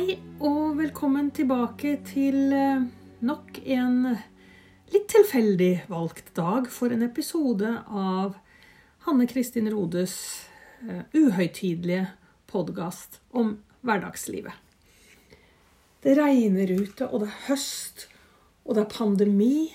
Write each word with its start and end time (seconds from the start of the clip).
Hei 0.00 0.14
og 0.40 0.78
velkommen 0.78 1.26
tilbake 1.36 1.90
til 2.08 2.54
eh, 2.56 2.84
nok 3.20 3.58
en 3.68 4.06
litt 4.94 5.10
tilfeldig 5.12 5.90
valgt 5.90 6.30
dag 6.38 6.70
for 6.72 6.94
en 6.94 7.04
episode 7.04 7.68
av 7.84 8.38
Hanne 9.04 9.26
Kristin 9.28 9.68
Rodes 9.68 10.14
uh, 10.86 11.02
uhøytidelige 11.12 12.06
podkast 12.48 13.18
om 13.36 13.58
hverdagslivet. 13.84 14.56
Det 16.00 16.16
regner 16.16 16.72
ute, 16.80 17.04
og 17.04 17.26
det 17.26 17.28
er 17.28 17.44
høst, 17.50 18.08
og 18.64 18.78
det 18.78 18.86
er 18.86 18.96
pandemi. 18.96 19.68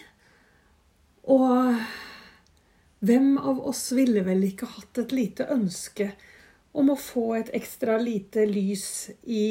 Og 1.30 1.86
hvem 3.06 3.32
av 3.38 3.62
oss 3.62 3.92
ville 3.94 4.26
vel 4.26 4.50
ikke 4.50 4.74
hatt 4.74 5.06
et 5.06 5.14
lite 5.14 5.52
ønske 5.54 6.16
om 6.74 6.90
å 6.90 6.98
få 6.98 7.36
et 7.44 7.54
ekstra 7.62 8.02
lite 8.02 8.50
lys 8.50 9.12
i 9.30 9.46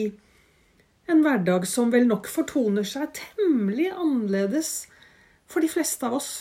en 1.06 1.22
hverdag 1.24 1.66
som 1.68 1.92
vel 1.92 2.06
nok 2.08 2.28
fortoner 2.30 2.86
seg 2.88 3.12
temmelig 3.18 3.90
annerledes 3.92 4.72
for 5.50 5.64
de 5.64 5.68
fleste 5.70 6.06
av 6.08 6.16
oss. 6.18 6.32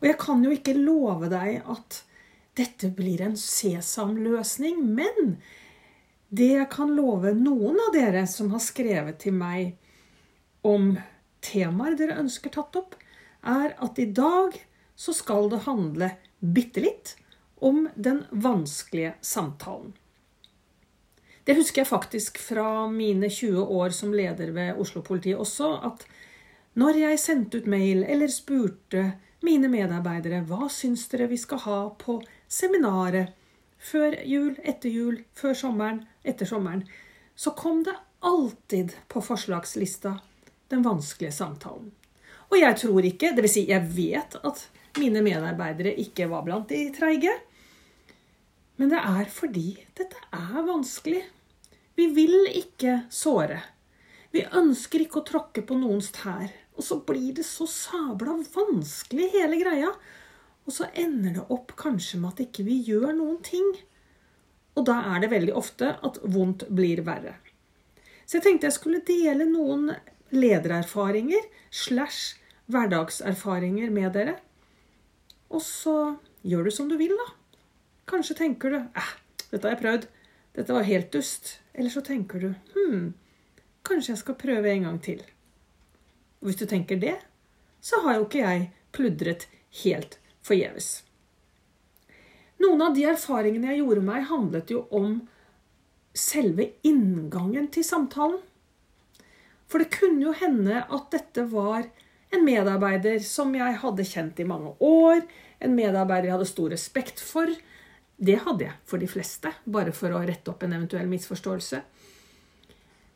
Og 0.00 0.08
jeg 0.08 0.18
kan 0.20 0.42
jo 0.44 0.52
ikke 0.54 0.76
love 0.76 1.30
deg 1.32 1.62
at 1.70 2.02
dette 2.58 2.90
blir 2.94 3.22
en 3.24 3.36
sesamløsning, 3.38 4.82
men 4.82 5.38
det 6.34 6.50
jeg 6.52 6.68
kan 6.72 6.92
love 6.94 7.34
noen 7.38 7.78
av 7.86 7.94
dere 7.94 8.24
som 8.30 8.50
har 8.54 8.62
skrevet 8.62 9.20
til 9.22 9.36
meg 9.38 9.74
om 10.66 10.94
temaer 11.44 11.98
dere 11.98 12.18
ønsker 12.22 12.54
tatt 12.54 12.78
opp, 12.78 12.96
er 13.44 13.74
at 13.84 13.98
i 14.00 14.08
dag 14.10 14.56
så 14.96 15.14
skal 15.14 15.50
det 15.52 15.64
handle 15.66 16.10
bitte 16.40 16.82
litt 16.82 17.14
om 17.64 17.86
den 17.94 18.24
vanskelige 18.30 19.14
samtalen. 19.24 19.92
Det 21.44 21.56
husker 21.58 21.82
jeg 21.82 21.90
faktisk 21.90 22.38
fra 22.40 22.86
mine 22.88 23.28
20 23.28 23.66
år 23.68 23.92
som 23.92 24.14
leder 24.16 24.52
ved 24.56 24.80
Oslo-politiet 24.80 25.40
også, 25.40 25.74
at 25.84 26.06
når 26.80 26.98
jeg 26.98 27.20
sendte 27.20 27.60
ut 27.60 27.68
mail 27.70 28.02
eller 28.08 28.32
spurte 28.32 29.04
mine 29.44 29.68
medarbeidere 29.68 30.40
hva 30.48 30.70
syns 30.72 31.04
dere 31.12 31.28
vi 31.30 31.36
skal 31.38 31.60
ha 31.66 31.80
på 32.00 32.16
seminaret 32.48 33.34
før 33.84 34.16
jul, 34.24 34.54
etter 34.64 34.88
jul, 34.88 35.20
før 35.36 35.52
sommeren, 35.58 36.00
etter 36.24 36.48
sommeren, 36.48 36.86
så 37.36 37.52
kom 37.52 37.82
det 37.84 37.94
alltid 38.24 38.94
på 39.12 39.20
forslagslista 39.20 40.16
den 40.72 40.82
vanskelige 40.86 41.34
samtalen. 41.36 41.92
Og 42.48 42.56
jeg 42.60 42.78
tror 42.80 43.04
ikke, 43.04 43.34
dvs. 43.36 43.56
Si 43.58 43.66
jeg 43.68 43.84
vet 43.92 44.38
at 44.40 44.64
mine 45.00 45.20
medarbeidere 45.24 45.92
ikke 46.00 46.30
var 46.30 46.44
blant 46.46 46.70
de 46.70 46.86
treige. 46.94 47.32
Men 48.80 48.90
det 48.90 49.00
er 49.00 49.30
fordi 49.30 49.68
dette 49.98 50.18
er 50.32 50.64
vanskelig. 50.66 51.22
Vi 51.94 52.06
vil 52.10 52.48
ikke 52.50 53.04
såre. 53.12 53.60
Vi 54.34 54.42
ønsker 54.42 55.04
ikke 55.04 55.20
å 55.20 55.26
tråkke 55.28 55.62
på 55.66 55.76
noens 55.78 56.10
tær. 56.14 56.50
Og 56.74 56.82
så 56.82 56.98
blir 57.06 57.34
det 57.36 57.46
så 57.46 57.68
sabla 57.70 58.34
vanskelig, 58.54 59.28
hele 59.36 59.60
greia. 59.60 59.92
Og 60.66 60.74
så 60.74 60.88
ender 60.98 61.36
det 61.36 61.44
opp 61.54 61.76
kanskje 61.78 62.18
med 62.18 62.34
at 62.34 62.46
ikke 62.48 62.66
vi 62.66 62.80
gjør 62.88 63.12
noen 63.14 63.38
ting. 63.46 63.68
Og 64.74 64.86
da 64.88 64.98
er 65.14 65.22
det 65.22 65.30
veldig 65.30 65.54
ofte 65.54 65.92
at 66.02 66.18
vondt 66.24 66.66
blir 66.74 67.04
verre. 67.06 67.36
Så 68.26 68.38
jeg 68.38 68.46
tenkte 68.48 68.70
jeg 68.70 68.78
skulle 68.78 69.04
dele 69.06 69.46
noen 69.46 69.92
ledererfaringer 70.34 71.44
slash 71.70 72.40
hverdagserfaringer 72.72 73.92
med 73.94 74.16
dere. 74.16 74.38
Og 75.52 75.62
så 75.62 76.16
gjør 76.42 76.66
du 76.66 76.74
som 76.74 76.88
du 76.90 76.96
vil, 76.98 77.14
da. 77.14 77.34
Kanskje 78.10 78.36
tenker 78.40 78.72
du 78.72 78.80
eh, 78.80 79.12
dette 79.52 79.62
har 79.68 79.76
jeg 79.76 79.82
prøvd. 79.84 80.08
Dette 80.58 80.74
var 80.74 80.88
helt 80.88 81.12
dust. 81.14 81.58
Eller 81.74 81.90
så 81.90 82.02
tenker 82.06 82.40
du 82.40 82.50
hm, 82.74 83.12
kanskje 83.86 84.14
jeg 84.14 84.22
skal 84.22 84.38
prøve 84.40 84.70
en 84.70 84.86
gang 84.88 85.00
til. 85.02 85.22
Og 86.40 86.50
hvis 86.50 86.60
du 86.60 86.66
tenker 86.70 87.00
det, 87.00 87.16
så 87.84 88.00
har 88.04 88.18
jo 88.18 88.28
ikke 88.28 88.44
jeg 88.44 88.68
pludret 88.94 89.48
helt 89.82 90.18
forgjeves. 90.44 91.02
Noen 92.62 92.82
av 92.86 92.94
de 92.96 93.04
erfaringene 93.10 93.72
jeg 93.72 93.82
gjorde 93.82 94.04
meg, 94.06 94.26
handlet 94.30 94.70
jo 94.72 94.84
om 94.94 95.18
selve 96.14 96.70
inngangen 96.86 97.66
til 97.74 97.84
samtalen. 97.84 98.38
For 99.66 99.82
det 99.82 99.90
kunne 99.96 100.22
jo 100.22 100.34
hende 100.38 100.84
at 100.84 101.08
dette 101.12 101.46
var 101.50 101.88
en 102.34 102.44
medarbeider 102.46 103.18
som 103.26 103.52
jeg 103.56 103.80
hadde 103.82 104.06
kjent 104.06 104.40
i 104.40 104.46
mange 104.46 104.74
år, 104.84 105.24
en 105.64 105.74
medarbeider 105.74 106.28
jeg 106.28 106.36
hadde 106.36 106.50
stor 106.50 106.74
respekt 106.74 107.22
for, 107.22 107.50
det 108.16 108.36
hadde 108.44 108.68
jeg 108.68 108.78
for 108.86 109.02
de 109.02 109.08
fleste, 109.10 109.50
bare 109.64 109.92
for 109.96 110.14
å 110.14 110.22
rette 110.22 110.52
opp 110.52 110.62
en 110.62 110.76
eventuell 110.76 111.08
misforståelse. 111.10 111.80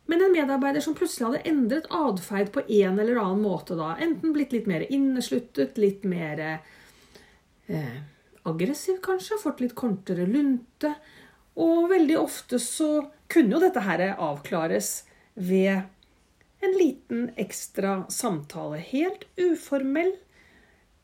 Men 0.09 0.25
en 0.25 0.33
medarbeider 0.33 0.81
som 0.81 0.97
plutselig 0.97 1.27
hadde 1.27 1.51
endret 1.51 1.89
atferd 1.93 2.51
på 2.55 2.65
en 2.65 2.99
eller 2.99 3.21
annen 3.21 3.43
måte, 3.45 3.77
da, 3.77 3.93
enten 4.01 4.33
blitt 4.33 4.55
litt 4.57 4.69
mer 4.71 4.87
innesluttet, 4.89 5.77
litt 5.79 6.07
mer 6.09 6.41
eh, 7.69 7.99
aggressiv 8.49 9.03
kanskje, 9.05 9.41
fått 9.43 9.61
litt 9.61 9.77
kortere 9.77 10.25
lunte 10.27 10.95
Og 11.59 11.89
veldig 11.91 12.17
ofte 12.21 12.61
så 12.63 13.03
kunne 13.29 13.57
jo 13.57 13.63
dette 13.63 13.83
her 13.85 14.05
avklares 14.15 15.03
ved 15.35 15.83
en 16.65 16.75
liten 16.79 17.29
ekstra 17.37 18.05
samtale. 18.09 18.79
Helt 18.79 19.27
uformell. 19.37 20.13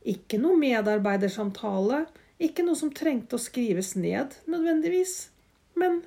Ikke 0.07 0.39
noe 0.39 0.57
medarbeidersamtale 0.59 2.05
ikke 2.43 2.65
noe 2.67 2.79
som 2.79 2.93
trengte 2.95 3.39
å 3.39 3.43
skrives 3.43 3.95
ned 3.99 4.35
nødvendigvis, 4.51 5.31
men 5.79 6.03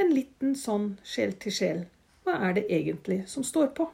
en 0.00 0.10
liten 0.12 0.54
sånn 0.58 0.94
sjel 1.06 1.34
til 1.40 1.54
sjel. 1.54 1.82
Hva 2.24 2.38
er 2.48 2.56
det 2.58 2.66
egentlig 2.72 3.22
som 3.30 3.44
står 3.46 3.70
på? 3.76 3.88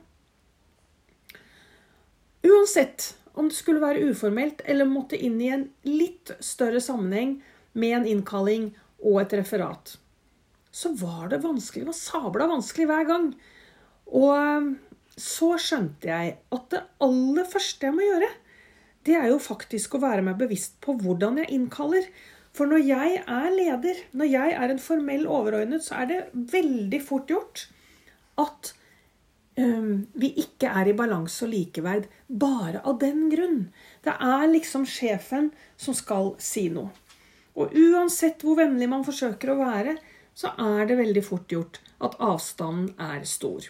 Uansett 2.46 3.14
om 3.38 3.48
det 3.50 3.56
skulle 3.56 3.82
være 3.82 4.10
uformelt 4.10 4.62
eller 4.68 4.88
måtte 4.88 5.18
inn 5.18 5.38
i 5.42 5.50
en 5.54 5.66
litt 5.86 6.32
større 6.42 6.80
sammenheng 6.82 7.38
med 7.72 7.96
en 8.00 8.08
innkalling 8.14 8.70
og 9.00 9.20
et 9.22 9.34
referat, 9.38 9.94
så 10.70 10.92
var 10.98 11.30
det 11.30 11.42
vanskelig. 11.44 11.84
Det 11.84 11.92
var 11.92 11.98
sabla 11.98 12.48
vanskelig 12.50 12.86
hver 12.90 13.06
gang. 13.08 13.28
Og 14.10 14.32
eh, 14.34 14.68
så 15.20 15.52
skjønte 15.60 16.10
jeg 16.10 16.36
at 16.54 16.66
det 16.72 16.82
aller 17.04 17.48
første 17.50 17.88
jeg 17.88 17.96
må 17.96 18.06
gjøre, 18.06 18.30
det 19.06 19.16
er 19.16 19.30
jo 19.30 19.38
faktisk 19.40 19.96
å 19.96 20.02
være 20.02 20.24
meg 20.26 20.38
bevisst 20.40 20.76
på 20.84 20.94
hvordan 21.00 21.40
jeg 21.40 21.52
innkaller. 21.56 22.08
For 22.56 22.68
når 22.68 22.82
jeg 22.84 23.22
er 23.22 23.48
leder, 23.54 24.02
når 24.12 24.30
jeg 24.32 24.54
er 24.58 24.72
en 24.72 24.82
formell 24.82 25.26
overordnet, 25.30 25.84
så 25.86 26.02
er 26.02 26.10
det 26.10 26.20
veldig 26.52 27.00
fort 27.04 27.30
gjort 27.30 27.66
at 28.40 28.72
um, 29.60 30.06
vi 30.18 30.32
ikke 30.42 30.72
er 30.80 30.90
i 30.90 30.96
balanse 30.96 31.44
og 31.46 31.52
likeverd 31.52 32.08
bare 32.28 32.82
av 32.82 32.98
den 33.02 33.28
grunn. 33.32 33.60
Det 34.04 34.16
er 34.16 34.50
liksom 34.50 34.86
sjefen 34.88 35.52
som 35.80 35.96
skal 35.96 36.34
si 36.42 36.68
noe. 36.72 36.90
Og 37.58 37.74
uansett 37.76 38.42
hvor 38.46 38.58
vennlig 38.60 38.88
man 38.90 39.06
forsøker 39.06 39.52
å 39.52 39.60
være, 39.60 39.96
så 40.34 40.52
er 40.60 40.86
det 40.88 40.98
veldig 41.00 41.22
fort 41.26 41.52
gjort 41.52 41.80
at 42.00 42.16
avstanden 42.22 42.94
er 43.02 43.24
stor. 43.28 43.66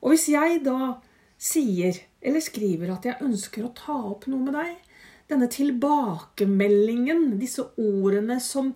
Og 0.00 0.14
hvis 0.14 0.28
jeg 0.32 0.62
da 0.64 0.96
sier 1.40 2.00
eller 2.20 2.44
skriver 2.44 2.92
at 2.92 3.06
jeg 3.08 3.22
ønsker 3.24 3.64
å 3.64 3.74
ta 3.76 3.96
opp 4.12 4.26
noe 4.30 4.44
med 4.44 4.56
deg. 4.58 4.76
Denne 5.30 5.48
tilbakemeldingen, 5.52 7.38
disse 7.40 7.64
ordene 7.80 8.40
som 8.42 8.72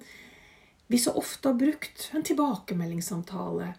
vi 0.87 1.01
så 1.01 1.15
ofte 1.19 1.51
har 1.51 1.59
brukt. 1.59 2.09
En 2.15 2.25
tilbakemeldingssamtale. 2.25 3.73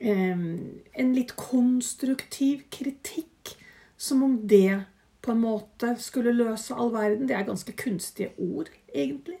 En 0.00 1.12
litt 1.16 1.34
konstruktiv 1.38 2.66
kritikk. 2.70 3.56
Som 4.00 4.22
om 4.24 4.38
det 4.48 4.82
på 5.20 5.34
en 5.34 5.42
måte 5.42 5.94
skulle 6.00 6.32
løse 6.36 6.74
all 6.74 6.92
verden. 6.94 7.26
Det 7.28 7.36
er 7.36 7.48
ganske 7.48 7.74
kunstige 7.76 8.32
ord, 8.40 8.70
egentlig. 8.92 9.40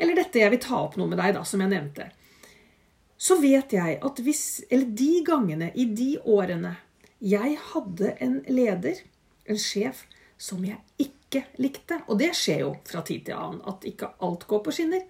Eller 0.00 0.16
dette 0.16 0.40
jeg 0.40 0.52
vil 0.54 0.62
ta 0.64 0.78
opp 0.80 0.96
noe 0.96 1.10
med 1.10 1.20
deg, 1.20 1.34
da, 1.36 1.44
som 1.44 1.60
jeg 1.60 1.72
nevnte. 1.72 2.08
Så 3.20 3.36
vet 3.42 3.74
jeg 3.76 3.98
at 4.00 4.20
hvis 4.24 4.62
Eller 4.72 4.88
de 4.96 5.10
gangene, 5.26 5.68
i 5.76 5.84
de 5.84 6.14
årene, 6.24 6.76
jeg 7.20 7.56
hadde 7.72 8.14
en 8.24 8.38
leder, 8.48 9.02
en 9.44 9.58
sjef, 9.60 10.06
som 10.40 10.62
jeg 10.64 10.80
ikke 10.98 11.44
likte. 11.60 12.00
Og 12.08 12.18
det 12.20 12.32
skjer 12.36 12.64
jo 12.64 12.70
fra 12.88 13.02
tid 13.04 13.26
til 13.28 13.36
annen, 13.36 13.60
at 13.68 13.84
ikke 13.88 14.14
alt 14.24 14.46
går 14.48 14.62
på 14.64 14.74
skinner. 14.74 15.04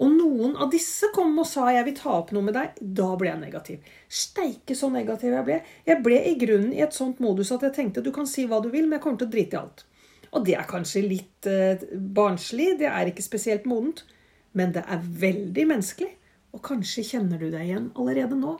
Og 0.00 0.08
noen 0.14 0.54
av 0.56 0.70
disse 0.72 1.10
kom 1.12 1.38
og 1.38 1.46
sa 1.46 1.68
'jeg 1.70 1.84
vil 1.84 1.96
ta 1.96 2.10
opp 2.10 2.32
noe 2.32 2.42
med 2.42 2.54
deg'. 2.54 2.80
Da 2.80 3.16
ble 3.16 3.28
jeg 3.28 3.40
negativ. 3.40 3.78
Steike 4.08 4.74
så 4.74 4.88
negativ 4.88 5.32
jeg 5.32 5.44
ble. 5.44 5.62
Jeg 5.86 6.02
ble 6.02 6.24
i 6.24 6.34
grunnen 6.38 6.72
i 6.72 6.80
et 6.80 6.94
sånt 6.94 7.20
modus 7.20 7.52
at 7.52 7.60
jeg 7.60 7.74
tenkte 7.74 8.02
du 8.02 8.10
kan 8.10 8.26
si 8.26 8.46
hva 8.46 8.62
du 8.62 8.70
vil, 8.70 8.88
men 8.88 8.92
jeg 8.92 9.02
kommer 9.02 9.18
til 9.18 9.28
å 9.28 9.30
drite 9.30 9.56
i 9.56 9.60
alt. 9.60 9.84
Og 10.32 10.44
det 10.46 10.54
er 10.54 10.64
kanskje 10.64 11.08
litt 11.08 11.46
eh, 11.46 11.76
barnslig, 11.92 12.78
det 12.78 12.86
er 12.86 13.06
ikke 13.06 13.22
spesielt 13.22 13.66
modent. 13.66 14.04
Men 14.52 14.72
det 14.72 14.84
er 14.88 14.98
veldig 15.02 15.66
menneskelig. 15.66 16.10
Og 16.54 16.62
kanskje 16.62 17.04
kjenner 17.04 17.38
du 17.38 17.50
deg 17.50 17.68
igjen 17.68 17.92
allerede 17.94 18.38
nå. 18.38 18.58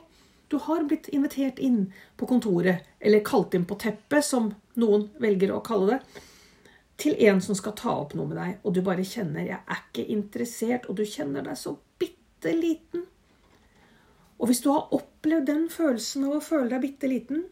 Du 0.51 0.57
har 0.59 0.83
blitt 0.83 1.07
invitert 1.15 1.59
inn 1.63 1.93
på 2.19 2.27
kontoret, 2.27 2.83
eller 2.99 3.23
kalt 3.23 3.53
inn 3.55 3.63
på 3.65 3.77
teppet, 3.79 4.25
som 4.27 4.49
noen 4.75 5.05
velger 5.23 5.53
å 5.55 5.61
kalle 5.63 5.93
det, 5.93 6.23
til 6.99 7.15
en 7.29 7.39
som 7.41 7.55
skal 7.55 7.73
ta 7.79 7.93
opp 8.01 8.11
noe 8.17 8.27
med 8.27 8.35
deg, 8.37 8.57
og 8.67 8.75
du 8.75 8.81
bare 8.83 9.07
kjenner 9.07 9.47
'jeg 9.47 9.61
er 9.63 9.79
ikke 9.79 10.11
interessert', 10.11 10.89
og 10.89 10.97
du 10.97 11.05
kjenner 11.05 11.41
deg 11.47 11.55
så 11.57 11.77
bitte 11.97 12.51
liten. 12.51 13.07
Og 14.39 14.47
hvis 14.47 14.61
du 14.61 14.69
har 14.71 14.91
opplevd 14.91 15.45
den 15.45 15.69
følelsen 15.69 16.25
av 16.25 16.35
å 16.35 16.43
føle 16.43 16.69
deg 16.69 16.81
bitte 16.81 17.07
liten, 17.07 17.45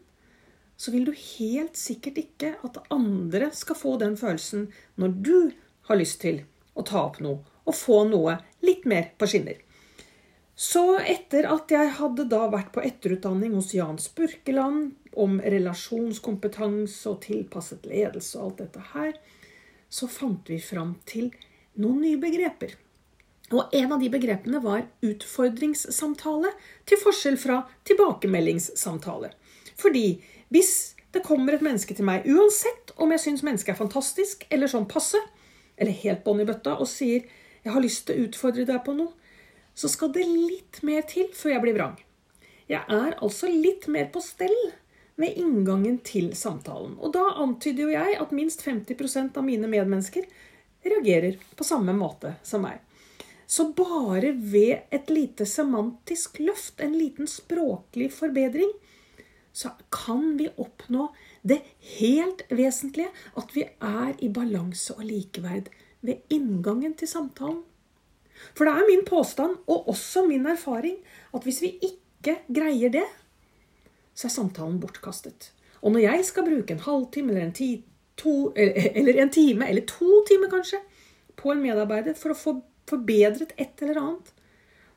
så 0.76 0.90
vil 0.90 1.04
du 1.04 1.12
helt 1.12 1.76
sikkert 1.76 2.18
ikke 2.18 2.54
at 2.64 2.78
andre 2.90 3.50
skal 3.52 3.76
få 3.76 3.96
den 3.96 4.16
følelsen 4.16 4.68
når 4.96 5.22
du 5.22 5.52
har 5.88 5.96
lyst 5.96 6.20
til 6.20 6.44
å 6.74 6.82
ta 6.82 7.06
opp 7.06 7.20
noe 7.20 7.40
og 7.64 7.74
få 7.74 8.04
noe 8.08 8.38
litt 8.60 8.84
mer 8.84 9.10
på 9.16 9.26
skinner. 9.26 9.56
Så 10.60 10.98
etter 11.08 11.46
at 11.48 11.72
jeg 11.72 11.92
hadde 11.96 12.26
da 12.28 12.42
vært 12.52 12.74
på 12.74 12.82
etterutdanning 12.84 13.54
hos 13.56 13.70
Jan 13.72 13.96
Spurkeland 13.96 14.90
om 15.16 15.38
relasjonskompetanse 15.40 17.08
og 17.08 17.22
tilpasset 17.24 17.86
ledelse 17.88 18.36
og 18.36 18.44
alt 18.44 18.58
dette 18.66 18.82
her, 18.90 19.14
så 19.88 20.08
fant 20.10 20.50
vi 20.52 20.58
fram 20.60 20.98
til 21.08 21.30
noen 21.80 22.02
nye 22.04 22.18
begreper. 22.20 22.74
Og 23.56 23.72
en 23.74 23.94
av 23.96 24.02
de 24.02 24.10
begrepene 24.12 24.60
var 24.62 24.84
utfordringssamtale, 25.00 26.52
til 26.84 27.00
forskjell 27.00 27.38
fra 27.40 27.62
tilbakemeldingssamtale. 27.88 29.32
Fordi 29.80 30.20
hvis 30.52 30.74
det 31.16 31.24
kommer 31.24 31.56
et 31.56 31.64
menneske 31.64 31.96
til 31.96 32.06
meg, 32.06 32.28
uansett 32.28 32.92
om 33.00 33.16
jeg 33.16 33.24
syns 33.24 33.46
mennesket 33.48 33.72
er 33.72 33.80
fantastisk 33.80 34.44
eller 34.52 34.68
sånn 34.68 34.86
passe, 34.92 35.18
eller 35.80 35.96
helt 36.04 36.20
bånn 36.28 36.44
i 36.44 36.46
bøtta, 36.46 36.76
og 36.76 36.86
sier 36.86 37.24
'jeg 37.64 37.72
har 37.72 37.80
lyst 37.80 38.06
til 38.06 38.16
å 38.16 38.28
utfordre 38.28 38.68
deg 38.68 38.84
på 38.84 38.92
noe', 38.92 39.16
så 39.74 39.88
skal 39.88 40.12
det 40.12 40.26
litt 40.28 40.82
mer 40.86 41.06
til 41.08 41.30
før 41.36 41.54
jeg 41.54 41.64
blir 41.64 41.76
vrang. 41.78 41.96
Jeg 42.70 42.84
er 42.86 43.16
altså 43.18 43.50
litt 43.50 43.88
mer 43.90 44.10
på 44.12 44.22
stell 44.22 44.56
ved 45.20 45.38
inngangen 45.40 45.98
til 46.06 46.30
samtalen. 46.36 46.94
Og 47.00 47.12
da 47.16 47.24
antyder 47.42 47.86
jo 47.86 47.94
jeg 47.94 48.18
at 48.22 48.34
minst 48.36 48.62
50% 48.66 49.36
av 49.36 49.46
mine 49.46 49.68
medmennesker 49.70 50.28
reagerer 50.86 51.40
på 51.56 51.66
samme 51.66 51.94
måte 51.96 52.36
som 52.46 52.64
meg. 52.64 52.78
Så 53.50 53.72
bare 53.74 54.30
ved 54.32 54.86
et 54.94 55.10
lite 55.10 55.46
semantisk 55.46 56.38
løft, 56.38 56.78
en 56.78 56.94
liten 56.94 57.26
språklig 57.26 58.12
forbedring, 58.14 58.70
så 59.52 59.72
kan 59.90 60.36
vi 60.38 60.46
oppnå 60.54 61.08
det 61.42 61.58
helt 61.98 62.44
vesentlige 62.54 63.10
at 63.40 63.50
vi 63.56 63.64
er 63.66 64.14
i 64.22 64.30
balanse 64.30 64.94
og 64.94 65.02
likeverd 65.08 65.72
ved 66.06 66.22
inngangen 66.30 66.94
til 66.94 67.10
samtalen. 67.10 67.64
For 68.54 68.66
det 68.66 68.74
er 68.74 68.88
min 68.88 69.04
påstand, 69.06 69.58
og 69.66 69.88
også 69.92 70.24
min 70.26 70.46
erfaring, 70.46 70.98
at 71.34 71.46
hvis 71.46 71.62
vi 71.62 71.74
ikke 71.82 72.38
greier 72.52 72.92
det, 72.92 73.06
så 74.14 74.28
er 74.28 74.34
samtalen 74.34 74.80
bortkastet. 74.80 75.52
Og 75.80 75.94
når 75.94 76.04
jeg 76.04 76.24
skal 76.28 76.48
bruke 76.48 76.74
en 76.74 76.84
halvtime 76.84 77.32
eller 77.32 77.46
en, 77.46 77.54
ti, 77.56 77.70
to, 78.20 78.52
eller 78.56 79.22
en 79.22 79.32
time, 79.32 79.68
eller 79.68 79.86
to 79.88 80.24
timer 80.28 80.50
kanskje, 80.52 80.82
på 81.40 81.54
en 81.54 81.62
medarbeider 81.62 82.18
for 82.18 82.34
å 82.34 82.36
få 82.36 82.58
forbedret 82.90 83.54
et 83.56 83.80
eller 83.84 84.00
annet, 84.00 84.32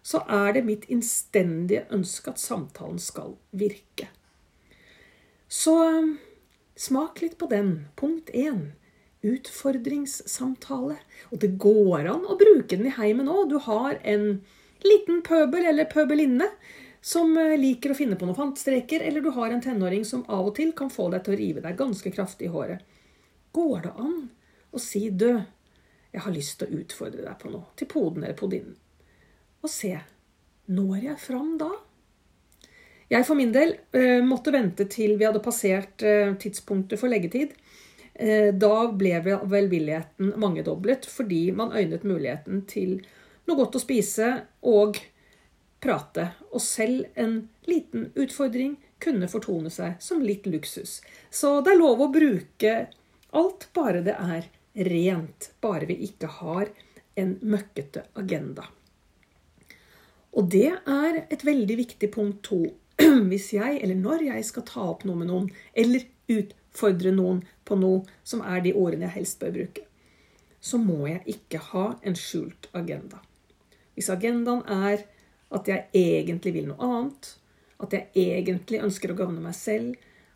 så 0.03 0.19
er 0.27 0.57
det 0.57 0.65
mitt 0.67 0.89
innstendige 0.91 1.85
ønske 1.95 2.33
at 2.33 2.41
samtalen 2.41 2.99
skal 2.99 3.37
virke. 3.55 4.09
Så 5.47 5.75
smak 6.75 7.21
litt 7.21 7.37
på 7.39 7.47
den. 7.47 7.85
Punkt 7.95 8.33
én 8.33 8.73
utfordringssamtale. 9.23 10.97
Og 11.31 11.41
det 11.41 11.55
går 11.61 12.09
an 12.11 12.27
å 12.27 12.37
bruke 12.39 12.75
den 12.75 12.89
i 12.89 12.95
heimen 12.97 13.31
òg. 13.31 13.49
Du 13.51 13.59
har 13.65 13.99
en 14.03 14.43
liten 14.83 15.21
pøbel 15.25 15.67
eller 15.69 15.89
pøbelinne 15.91 16.49
som 17.03 17.35
eh, 17.37 17.57
liker 17.59 17.91
å 17.91 17.97
finne 17.97 18.17
på 18.19 18.27
noen 18.27 18.37
fantstreker, 18.37 19.03
eller 19.03 19.23
du 19.23 19.31
har 19.35 19.51
en 19.51 19.63
tenåring 19.63 20.05
som 20.07 20.23
av 20.31 20.51
og 20.51 20.55
til 20.59 20.71
kan 20.77 20.91
få 20.91 21.09
deg 21.11 21.25
til 21.25 21.35
å 21.35 21.39
rive 21.39 21.63
deg 21.65 21.79
ganske 21.79 22.13
kraftig 22.15 22.47
i 22.47 22.53
håret. 22.53 22.83
Går 23.53 23.83
det 23.83 23.93
an 23.99 24.17
å 24.71 24.81
si 24.81 25.09
'dø', 25.09 25.43
jeg 26.13 26.21
har 26.21 26.33
lyst 26.33 26.59
til 26.59 26.69
å 26.69 26.79
utfordre 26.79 27.25
deg 27.25 27.39
på 27.39 27.51
noe, 27.51 27.73
til 27.75 27.89
poden 27.91 28.23
eller 28.23 28.37
podinnen, 28.37 28.77
og 29.63 29.69
se 29.69 29.97
når 30.71 31.03
jeg 31.09 31.19
fram 31.19 31.57
da? 31.59 31.71
Jeg 33.11 33.27
for 33.27 33.37
min 33.37 33.51
del 33.53 33.75
eh, 33.93 34.23
måtte 34.25 34.53
vente 34.55 34.87
til 34.89 35.17
vi 35.19 35.27
hadde 35.27 35.43
passert 35.43 36.01
eh, 36.07 36.33
tidspunktet 36.39 37.01
for 37.01 37.11
leggetid. 37.11 37.51
Eh, 38.13 38.53
da 38.53 38.87
ble 38.93 39.19
velvilligheten 39.25 40.35
mangedoblet 40.37 41.07
fordi 41.09 41.47
man 41.55 41.73
øynet 41.73 42.05
muligheten 42.05 42.61
til 42.69 42.99
noe 43.47 43.57
godt 43.57 43.79
å 43.79 43.81
spise 43.81 44.29
og 44.69 44.99
prate. 45.83 46.29
Og 46.53 46.61
selv 46.61 47.07
en 47.19 47.39
liten 47.69 48.11
utfordring 48.13 48.77
kunne 49.03 49.29
fortone 49.31 49.71
seg 49.73 49.97
som 50.03 50.21
litt 50.23 50.45
luksus. 50.47 51.01
Så 51.29 51.59
det 51.65 51.73
er 51.73 51.81
lov 51.81 52.05
å 52.05 52.11
bruke 52.13 52.75
alt 53.33 53.67
bare 53.75 54.03
det 54.05 54.15
er 54.15 54.47
rent, 54.73 55.51
bare 55.61 55.89
vi 55.89 55.99
ikke 56.07 56.29
har 56.39 56.69
en 57.19 57.35
møkkete 57.41 58.07
agenda. 58.17 58.65
Og 60.33 60.49
det 60.49 60.71
er 60.71 61.19
et 61.29 61.43
veldig 61.45 61.75
viktig 61.77 62.09
punkt 62.13 62.41
to. 62.47 62.63
Hvis 63.29 63.51
jeg, 63.53 63.81
eller 63.83 63.97
når 63.97 64.27
jeg 64.29 64.45
skal 64.47 64.65
ta 64.69 64.85
opp 64.93 65.03
noe 65.05 65.19
med 65.19 65.29
noen, 65.29 65.49
eller 65.77 66.07
utfordre 66.73 67.11
noen 67.13 67.43
på 67.65 67.77
noe 67.77 68.01
som 68.25 68.41
er 68.41 68.63
de 68.65 68.73
ordene 68.73 69.05
jeg 69.05 69.19
helst 69.19 69.39
bør 69.39 69.53
bruke, 69.53 69.85
så 70.63 70.79
må 70.79 71.05
jeg 71.07 71.21
ikke 71.35 71.59
ha 71.69 71.85
en 72.01 72.15
skjult 72.17 72.69
agenda. 72.73 73.21
Hvis 73.93 74.09
agendaen 74.09 74.63
er 74.65 75.05
at 75.53 75.67
jeg 75.69 75.85
egentlig 75.93 76.53
vil 76.55 76.71
noe 76.71 76.81
annet, 76.81 77.35
at 77.83 77.93
jeg 77.93 78.09
egentlig 78.15 78.81
ønsker 78.81 79.11
å 79.11 79.17
gavne 79.17 79.43
meg 79.43 79.55
selv, 79.57 79.93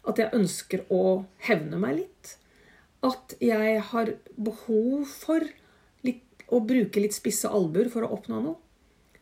at 0.08 0.20
jeg 0.20 0.36
ønsker 0.36 0.86
å 0.94 1.26
hevne 1.48 1.80
meg 1.82 2.04
litt, 2.04 2.38
at 3.08 3.34
jeg 3.42 3.82
har 3.92 4.14
behov 4.36 5.08
for 5.10 5.44
litt, 6.06 6.24
å 6.48 6.62
bruke 6.62 7.02
litt 7.02 7.16
spisse 7.16 7.50
albuer 7.50 7.90
for 7.94 8.06
å 8.06 8.12
oppnå 8.18 8.42
noe, 8.44 8.60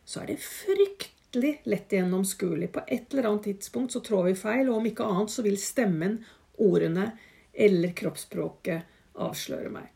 så 0.06 0.22
er 0.22 0.32
det 0.34 0.40
fryktelig 0.42 1.56
lett 1.66 1.94
gjennomskuelig. 1.96 2.70
På 2.74 2.84
et 2.86 3.12
eller 3.12 3.30
annet 3.30 3.48
tidspunkt 3.48 3.94
så 3.94 4.02
trår 4.04 4.30
vi 4.30 4.36
feil, 4.38 4.68
og 4.68 4.80
om 4.80 4.90
ikke 4.90 5.06
annet 5.06 5.32
så 5.32 5.44
vil 5.46 5.58
stemmen, 5.60 6.20
ordene 6.62 7.10
eller 7.52 7.92
kroppsspråket 7.96 8.82
avslører 9.16 9.72
meg. 9.72 9.90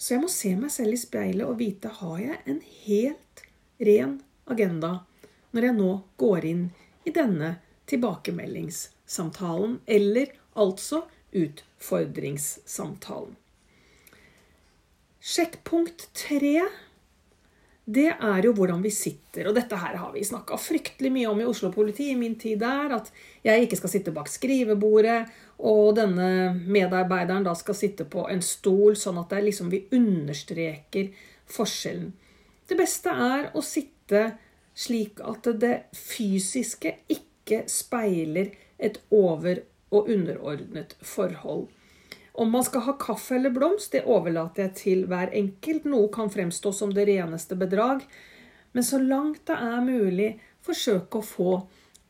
Så 0.00 0.14
jeg 0.14 0.22
må 0.22 0.30
se 0.32 0.54
meg 0.56 0.72
selv 0.72 0.96
i 0.96 1.00
speilet 1.00 1.46
og 1.46 1.58
vite 1.60 1.90
har 2.00 2.18
jeg 2.22 2.38
en 2.48 2.60
helt 2.86 3.42
ren 3.84 4.14
agenda 4.50 4.92
når 5.52 5.66
jeg 5.66 5.76
nå 5.76 5.90
går 6.20 6.46
inn 6.48 6.64
i 7.04 7.12
denne 7.12 7.56
tilbakemeldingssamtalen, 7.90 9.80
eller 9.86 10.32
altså 10.54 11.02
utfordringssamtalen. 11.36 13.34
Sjekkpunkt 15.20 16.06
tre 16.16 16.68
det 17.90 18.06
er 18.12 18.44
jo 18.46 18.52
hvordan 18.54 18.82
vi 18.84 18.92
sitter. 18.94 19.48
Og 19.50 19.56
dette 19.56 19.78
her 19.78 19.96
har 19.98 20.12
vi 20.14 20.22
snakka 20.26 20.58
fryktelig 20.60 21.10
mye 21.12 21.30
om 21.30 21.40
i 21.42 21.48
Oslo 21.48 21.72
politi 21.74 22.10
i 22.12 22.18
min 22.18 22.36
tid 22.38 22.60
der. 22.62 22.92
At 22.94 23.10
jeg 23.42 23.66
ikke 23.66 23.80
skal 23.80 23.92
sitte 23.94 24.14
bak 24.14 24.30
skrivebordet, 24.30 25.26
og 25.60 25.96
denne 25.98 26.54
medarbeideren 26.66 27.44
da 27.44 27.54
skal 27.58 27.76
sitte 27.76 28.06
på 28.08 28.24
en 28.32 28.42
stol, 28.44 28.96
sånn 28.96 29.20
at 29.20 29.32
det 29.34 29.42
liksom 29.48 29.70
vi 29.72 29.84
understreker 29.96 31.10
forskjellen. 31.50 32.12
Det 32.70 32.78
beste 32.78 33.12
er 33.12 33.50
å 33.54 33.62
sitte 33.64 34.22
slik 34.78 35.20
at 35.26 35.48
det 35.60 35.74
fysiske 35.96 36.94
ikke 37.10 37.64
speiler 37.68 38.54
et 38.78 39.00
over- 39.10 39.64
og 39.90 40.08
underordnet 40.08 40.94
forhold. 41.02 41.68
Om 42.32 42.50
man 42.50 42.64
skal 42.64 42.84
ha 42.86 42.92
kaffe 42.92 43.34
eller 43.36 43.50
blomst, 43.50 43.92
det 43.92 44.06
overlater 44.06 44.68
jeg 44.68 44.74
til 44.78 45.00
hver 45.10 45.32
enkelt. 45.34 45.84
Noe 45.84 46.08
kan 46.14 46.30
fremstå 46.30 46.72
som 46.72 46.94
det 46.94 47.08
reneste 47.08 47.58
bedrag. 47.58 48.04
Men 48.72 48.86
så 48.86 49.00
langt 49.02 49.42
det 49.50 49.58
er 49.58 49.82
mulig, 49.82 50.30
forsøke 50.62 51.18
å 51.18 51.26
få 51.26 51.52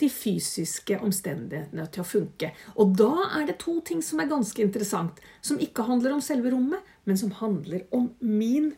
de 0.00 0.08
fysiske 0.12 0.98
omstendighetene 1.04 1.86
til 1.92 2.02
å 2.02 2.08
funke. 2.08 2.52
Og 2.80 2.94
da 2.98 3.12
er 3.38 3.48
det 3.48 3.58
to 3.62 3.78
ting 3.86 4.02
som 4.04 4.20
er 4.22 4.30
ganske 4.30 4.62
interessant, 4.64 5.20
som 5.44 5.60
ikke 5.62 5.86
handler 5.88 6.16
om 6.16 6.24
selve 6.24 6.52
rommet, 6.54 6.84
men 7.04 7.20
som 7.20 7.32
handler 7.40 7.86
om 7.96 8.10
min 8.20 8.72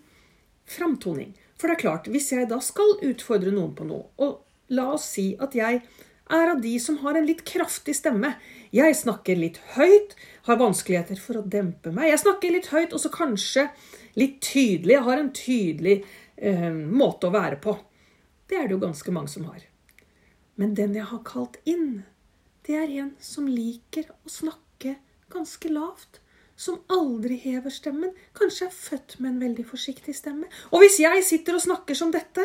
framtoning. 0.69 1.35
For 1.59 1.69
det 1.69 1.79
er 1.79 1.85
klart, 1.85 2.09
hvis 2.11 2.33
jeg 2.35 2.49
da 2.51 2.59
skal 2.63 2.99
utfordre 3.07 3.53
noen 3.55 3.77
på 3.79 3.87
noe, 3.87 4.09
og 4.23 4.75
la 4.75 4.89
oss 4.97 5.11
si 5.15 5.33
at 5.43 5.55
jeg 5.57 5.83
er 6.33 6.53
av 6.53 6.61
de 6.63 6.73
som 6.81 6.99
har 7.03 7.19
en 7.19 7.27
litt 7.27 7.45
kraftig 7.49 7.95
stemme. 7.99 8.35
Jeg 8.73 8.97
snakker 8.97 9.39
litt 9.39 9.59
høyt, 9.77 10.15
har 10.49 10.61
vanskeligheter 10.61 11.21
for 11.21 11.39
å 11.39 11.47
dempe 11.47 11.93
meg. 11.95 12.11
Jeg 12.13 12.23
snakker 12.25 12.55
litt 12.55 12.71
høyt, 12.73 12.95
og 12.95 13.03
så 13.03 13.13
kanskje 13.13 13.69
litt 14.19 14.41
tydelig. 14.45 14.97
Jeg 14.97 15.07
har 15.09 15.21
en 15.21 15.33
tydelig 15.37 15.99
eh, 16.37 16.71
måte 16.73 17.29
å 17.29 17.35
være 17.35 17.61
på. 17.63 17.77
Det 18.49 18.59
er 18.59 18.69
det 18.69 18.77
jo 18.77 18.85
ganske 18.87 19.15
mange 19.15 19.33
som 19.33 19.47
har. 19.51 19.72
Men 20.63 20.77
den 20.79 20.95
jeg 20.95 21.09
har 21.11 21.25
kalt 21.27 21.57
inn, 21.67 22.05
det 22.63 22.77
er 22.79 22.91
en 23.03 23.15
som 23.19 23.49
liker 23.51 24.13
å 24.23 24.31
snakke 24.31 24.95
ganske 25.33 25.71
lavt. 25.73 26.21
Som 26.55 26.85
aldri 26.93 27.35
hever 27.43 27.73
stemmen. 27.75 28.13
Kanskje 28.39 28.69
er 28.69 28.77
født 28.77 29.17
med 29.19 29.33
en 29.33 29.41
veldig 29.43 29.65
forsiktig 29.67 30.15
stemme. 30.15 30.47
Og 30.71 30.85
hvis 30.85 31.01
jeg 31.03 31.25
sitter 31.27 31.59
og 31.59 31.65
snakker 31.65 31.99
som 31.99 32.13
dette, 32.15 32.45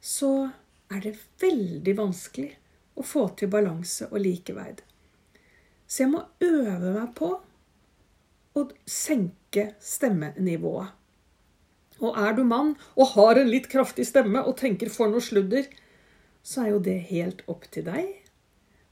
så 0.00 0.48
er 0.88 1.02
det 1.04 1.18
veldig 1.42 1.94
vanskelig 1.98 2.54
å 2.96 3.04
få 3.04 3.26
til 3.36 3.50
balanse 3.52 4.08
og 4.08 4.22
likeverd. 4.24 4.80
Så 5.84 6.06
jeg 6.06 6.14
må 6.14 6.22
øve 6.46 6.94
meg 6.94 7.12
på 7.18 7.34
å 8.56 8.64
senke 8.88 9.74
stemmenivået. 9.84 10.96
Og 12.00 12.16
er 12.16 12.32
du 12.38 12.46
mann 12.48 12.72
og 12.96 13.12
har 13.18 13.36
en 13.36 13.52
litt 13.52 13.68
kraftig 13.68 14.08
stemme 14.08 14.40
og 14.46 14.56
tenker 14.62 14.88
for 14.88 15.12
noe 15.12 15.20
sludder, 15.20 15.68
så 16.42 16.64
er 16.64 16.72
jo 16.74 16.82
det 16.84 16.98
helt 17.10 17.44
opp 17.50 17.66
til 17.72 17.86
deg. 17.86 18.16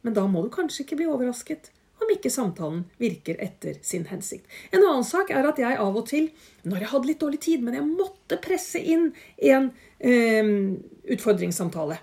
Men 0.07 0.14
da 0.17 0.26
må 0.31 0.45
du 0.45 0.52
kanskje 0.52 0.85
ikke 0.85 1.00
bli 1.00 1.11
overrasket 1.11 1.73
om 1.99 2.11
ikke 2.14 2.31
samtalen 2.31 2.85
virker 3.00 3.38
etter 3.43 3.81
sin 3.83 4.05
hensikt. 4.07 4.47
En 4.71 4.85
annen 4.85 5.07
sak 5.07 5.33
er 5.35 5.47
at 5.49 5.59
jeg 5.59 5.78
av 5.83 5.97
og 5.99 6.07
til, 6.07 6.28
når 6.62 6.85
jeg 6.85 6.90
hadde 6.93 7.11
litt 7.11 7.23
dårlig 7.23 7.40
tid, 7.43 7.64
men 7.64 7.75
jeg 7.75 7.88
måtte 7.88 8.38
presse 8.43 8.78
inn 8.78 9.09
en 9.50 9.73
eh, 9.99 10.52
utfordringssamtale. 11.17 11.99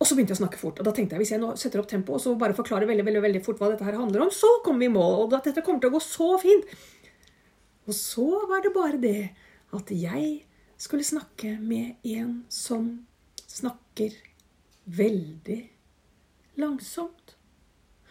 Og 0.00 0.08
så 0.08 0.16
begynte 0.16 0.32
jeg 0.32 0.40
å 0.40 0.42
snakke 0.42 0.60
fort. 0.60 0.80
Og 0.80 0.86
da 0.86 0.94
tenkte 0.96 1.14
jeg 1.16 1.22
hvis 1.22 1.34
jeg 1.34 1.42
nå 1.42 1.52
setter 1.60 1.82
opp 1.82 1.90
tempo 1.90 2.16
og 2.16 2.22
så 2.22 2.32
bare 2.40 2.56
forklarer 2.56 2.88
veldig, 2.88 3.04
veldig, 3.06 3.22
veldig 3.26 3.42
fort 3.44 3.60
hva 3.60 3.68
dette 3.72 3.84
her 3.84 3.98
handler 4.00 4.24
om, 4.24 4.32
så 4.32 4.48
kommer 4.64 4.82
vi 4.82 4.88
i 4.88 4.94
mål. 4.94 5.26
Og 5.26 5.36
at 5.36 5.50
dette 5.50 5.64
kommer 5.66 5.82
til 5.82 5.92
å 5.92 5.96
gå 5.98 6.02
så 6.04 6.30
fint. 6.40 6.72
Og 7.84 7.96
så 7.96 8.26
var 8.48 8.64
det 8.64 8.72
bare 8.74 9.00
det 9.02 9.20
at 9.76 9.92
jeg 9.92 10.30
skulle 10.80 11.04
snakke 11.04 11.58
med 11.60 12.00
en 12.16 12.40
som 12.48 12.88
snakker 13.44 14.16
veldig 14.96 15.60
langsomt. 16.60 17.36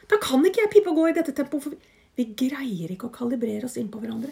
Da 0.10 0.18
kan 0.22 0.46
ikke 0.46 0.64
jeg 0.64 0.74
pipe 0.74 0.92
og 0.92 1.02
gå 1.02 1.10
i 1.10 1.16
dette 1.18 1.36
tempoet, 1.38 1.66
for 1.66 2.20
vi 2.20 2.26
greier 2.38 2.92
ikke 2.92 3.10
å 3.10 3.16
kalibrere 3.16 3.68
oss 3.68 3.78
inn 3.80 3.92
på 3.92 4.02
hverandre. 4.02 4.32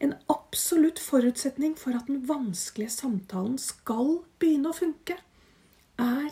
En 0.00 0.14
absolutt 0.32 1.00
forutsetning 1.02 1.74
for 1.78 1.96
at 1.96 2.08
den 2.08 2.22
vanskelige 2.28 2.92
samtalen 2.94 3.58
skal 3.60 4.22
begynne 4.40 4.72
å 4.72 4.76
funke, 4.76 5.18
er 6.00 6.30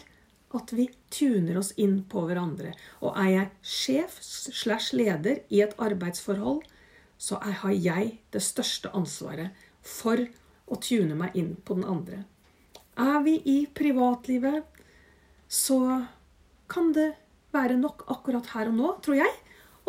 at 0.57 0.73
vi 0.73 0.88
tuner 1.12 1.59
oss 1.61 1.75
inn 1.77 2.00
på 2.09 2.23
hverandre. 2.25 2.73
Og 3.05 3.12
er 3.21 3.31
jeg 3.35 3.50
sjef 3.61 4.17
slash 4.25 4.97
leder 4.97 5.43
i 5.53 5.61
et 5.65 5.77
arbeidsforhold, 5.77 6.62
så 7.19 7.41
har 7.43 7.75
jeg 7.75 8.15
det 8.33 8.43
største 8.45 8.93
ansvaret 8.97 9.53
for 9.85 10.23
å 10.69 10.79
tune 10.81 11.17
meg 11.19 11.37
inn 11.37 11.55
på 11.65 11.77
den 11.77 11.88
andre. 11.88 12.23
Er 12.99 13.21
vi 13.27 13.37
i 13.45 13.59
privatlivet, 13.71 14.65
så 15.49 15.81
kan 16.69 16.93
det 16.93 17.12
være 17.57 17.78
nok 17.81 18.05
akkurat 18.12 18.52
her 18.52 18.69
og 18.71 18.76
nå, 18.76 18.90
tror 19.05 19.19
jeg, 19.21 19.33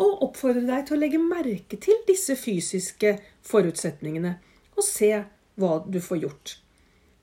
å 0.00 0.06
oppfordre 0.24 0.64
deg 0.64 0.86
til 0.88 0.96
å 0.96 1.00
legge 1.02 1.20
merke 1.20 1.76
til 1.76 2.00
disse 2.08 2.36
fysiske 2.40 3.18
forutsetningene 3.44 4.38
og 4.72 4.86
se 4.86 5.12
hva 5.60 5.74
du 5.84 6.00
får 6.00 6.22
gjort. 6.24 6.54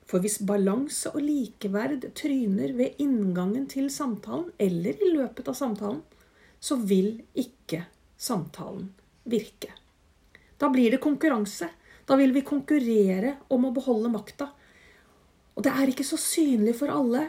For 0.07 0.23
hvis 0.23 0.37
balanse 0.47 1.09
og 1.11 1.23
likeverd 1.25 2.05
tryner 2.15 2.71
ved 2.77 3.01
inngangen 3.03 3.65
til 3.71 3.89
samtalen 3.91 4.53
eller 4.61 5.01
i 5.03 5.09
løpet 5.15 5.49
av 5.49 5.57
samtalen, 5.57 6.03
så 6.61 6.77
vil 6.79 7.17
ikke 7.35 7.83
samtalen 8.17 8.87
virke. 9.27 9.73
Da 10.57 10.69
blir 10.73 10.93
det 10.93 11.01
konkurranse. 11.03 11.67
Da 12.07 12.15
vil 12.15 12.31
vi 12.33 12.45
konkurrere 12.47 13.35
om 13.51 13.67
å 13.67 13.73
beholde 13.75 14.09
makta. 14.13 14.47
Og 15.57 15.65
det 15.65 15.73
er 15.73 15.91
ikke 15.91 16.05
så 16.07 16.17
synlig 16.21 16.77
for 16.79 16.93
alle, 16.93 17.27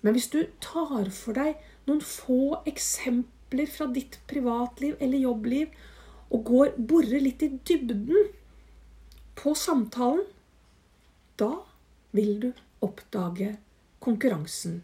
men 0.00 0.16
hvis 0.16 0.30
du 0.32 0.40
tar 0.64 1.10
for 1.12 1.36
deg 1.36 1.60
noen 1.88 2.02
få 2.04 2.60
eksempler 2.68 3.68
fra 3.70 3.88
ditt 3.92 4.20
privatliv 4.30 4.96
eller 5.00 5.24
jobbliv, 5.26 5.72
og 6.30 6.44
går, 6.46 6.74
borer 6.78 7.24
litt 7.24 7.42
i 7.42 7.50
dybden 7.66 8.30
på 9.38 9.54
samtalen, 9.58 10.22
da 11.40 11.52
vil 12.14 12.36
du 12.42 12.50
oppdage 12.84 13.56
konkurransen. 14.04 14.80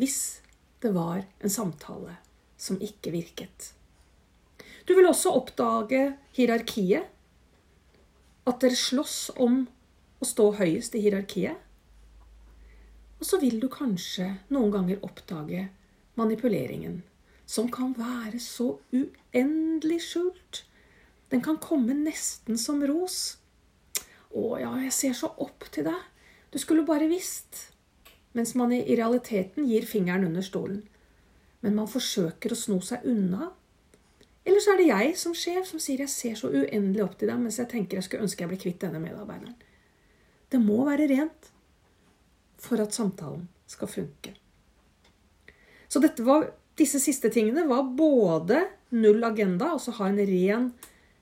Hvis 0.00 0.40
det 0.82 0.92
var 0.96 1.22
en 1.40 1.52
samtale 1.52 2.16
som 2.60 2.80
ikke 2.82 3.12
virket. 3.14 3.72
Du 4.88 4.94
vil 4.96 5.08
også 5.08 5.32
oppdage 5.36 6.14
hierarkiet. 6.36 7.08
At 8.48 8.62
dere 8.64 8.76
slåss 8.76 9.30
om 9.40 9.62
å 10.20 10.26
stå 10.26 10.50
høyest 10.58 10.96
i 10.96 11.02
hierarkiet. 11.04 11.56
Og 13.20 13.26
så 13.28 13.38
vil 13.40 13.60
du 13.60 13.68
kanskje 13.68 14.26
noen 14.48 14.72
ganger 14.72 15.04
oppdage 15.04 15.66
manipuleringen, 16.16 17.02
som 17.46 17.68
kan 17.72 17.92
være 17.98 18.40
så 18.40 18.78
uendelig 18.96 20.00
skjult. 20.08 20.64
Den 21.30 21.44
kan 21.44 21.60
komme 21.60 21.94
nesten 21.94 22.58
som 22.58 22.80
ros. 22.82 23.36
'Å 24.30 24.60
ja, 24.60 24.70
jeg 24.86 24.92
ser 24.92 25.12
så 25.18 25.32
opp 25.38 25.66
til 25.70 25.84
deg. 25.84 26.00
Du 26.50 26.58
skulle 26.58 26.86
bare 26.86 27.10
visst.' 27.10 27.68
Mens 28.32 28.54
man 28.54 28.72
i 28.72 28.84
realiteten 28.86 29.66
gir 29.66 29.82
fingeren 29.82 30.24
under 30.24 30.42
stolen. 30.42 30.84
Men 31.60 31.74
man 31.74 31.90
forsøker 31.90 32.52
å 32.52 32.58
sno 32.58 32.78
seg 32.80 33.02
unna. 33.04 33.50
Eller 34.46 34.62
så 34.62 34.72
er 34.72 34.78
det 34.78 34.86
jeg 34.86 35.16
som 35.18 35.34
sjef 35.34 35.66
som 35.66 35.82
sier 35.82 35.98
'jeg 35.98 36.08
ser 36.08 36.34
så 36.34 36.48
uendelig 36.48 37.04
opp 37.04 37.18
til 37.18 37.28
deg', 37.28 37.40
mens 37.42 37.58
jeg 37.58 37.68
tenker 37.68 37.96
jeg 37.96 38.04
skulle 38.04 38.22
ønske 38.22 38.40
jeg 38.40 38.48
ble 38.48 38.56
kvitt 38.56 38.80
denne 38.80 39.02
medarbeideren. 39.02 39.56
Det 40.50 40.60
må 40.60 40.84
være 40.86 41.10
rent 41.10 41.50
for 42.60 42.82
at 42.82 42.94
samtalen 42.94 43.48
skal 43.70 43.90
funke. 43.90 44.34
Så 45.90 46.02
var, 46.22 46.50
disse 46.78 47.00
siste 47.02 47.30
tingene 47.32 47.66
var 47.66 47.88
både 47.96 48.62
null 48.94 49.24
agenda, 49.24 49.72
altså 49.74 49.94
ha 49.98 50.10
en 50.10 50.20
ren, 50.26 50.68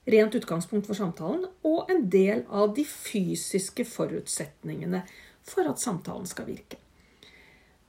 rent 0.09 0.35
utgangspunkt 0.35 0.89
for 0.89 0.97
samtalen, 0.97 1.47
og 1.65 1.89
en 1.89 2.05
del 2.11 2.43
av 2.49 2.73
de 2.77 2.85
fysiske 2.85 3.85
forutsetningene 3.85 5.03
for 5.45 5.69
at 5.69 5.81
samtalen 5.81 6.29
skal 6.29 6.49
virke. 6.49 6.79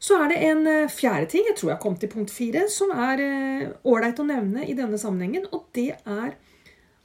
Så 0.00 0.16
er 0.16 0.30
det 0.33 0.38
en 0.49 0.62
eh, 0.69 0.88
fjerde 0.88 1.26
ting, 1.28 1.45
jeg 1.50 1.59
tror 1.59 1.75
jeg 1.75 1.83
kom 1.83 1.97
til 2.00 2.09
punkt 2.09 2.33
fire, 2.33 2.64
som 2.73 2.92
er 2.97 3.21
eh, 3.21 3.73
ålreit 3.85 4.23
å 4.23 4.25
nevne 4.25 4.64
i 4.64 4.76
denne 4.76 4.97
sammenhengen, 5.00 5.45
og 5.52 5.66
det 5.76 5.92
er 5.99 6.38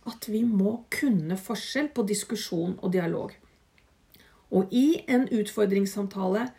at 0.06 0.28
vi 0.32 0.46
må 0.48 0.78
kunne 0.94 1.36
forskjell 1.36 1.90
på 1.92 2.06
diskusjon 2.08 2.78
og 2.80 2.94
dialog. 2.94 3.34
Og 4.54 4.72
i 4.74 5.02
en 5.10 5.26
utfordringssamtale 5.34 6.50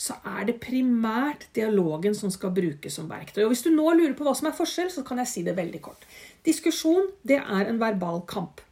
så 0.00 0.16
er 0.24 0.46
det 0.48 0.60
primært 0.62 1.44
dialogen 1.56 2.14
som 2.16 2.32
skal 2.32 2.54
brukes 2.56 2.94
som 2.96 3.10
verktøy. 3.10 3.42
Og 3.44 3.52
Hvis 3.52 3.66
du 3.66 3.70
nå 3.74 3.84
lurer 3.92 4.14
på 4.16 4.24
hva 4.24 4.32
som 4.36 4.48
er 4.48 4.56
forskjell, 4.56 4.88
så 4.92 5.04
kan 5.04 5.20
jeg 5.20 5.28
si 5.28 5.42
det 5.44 5.58
veldig 5.58 5.82
kort. 5.84 6.06
Diskusjon 6.46 7.10
det 7.28 7.42
er 7.42 7.68
en 7.68 7.80
verbal 7.82 8.22
kamp. 8.30 8.62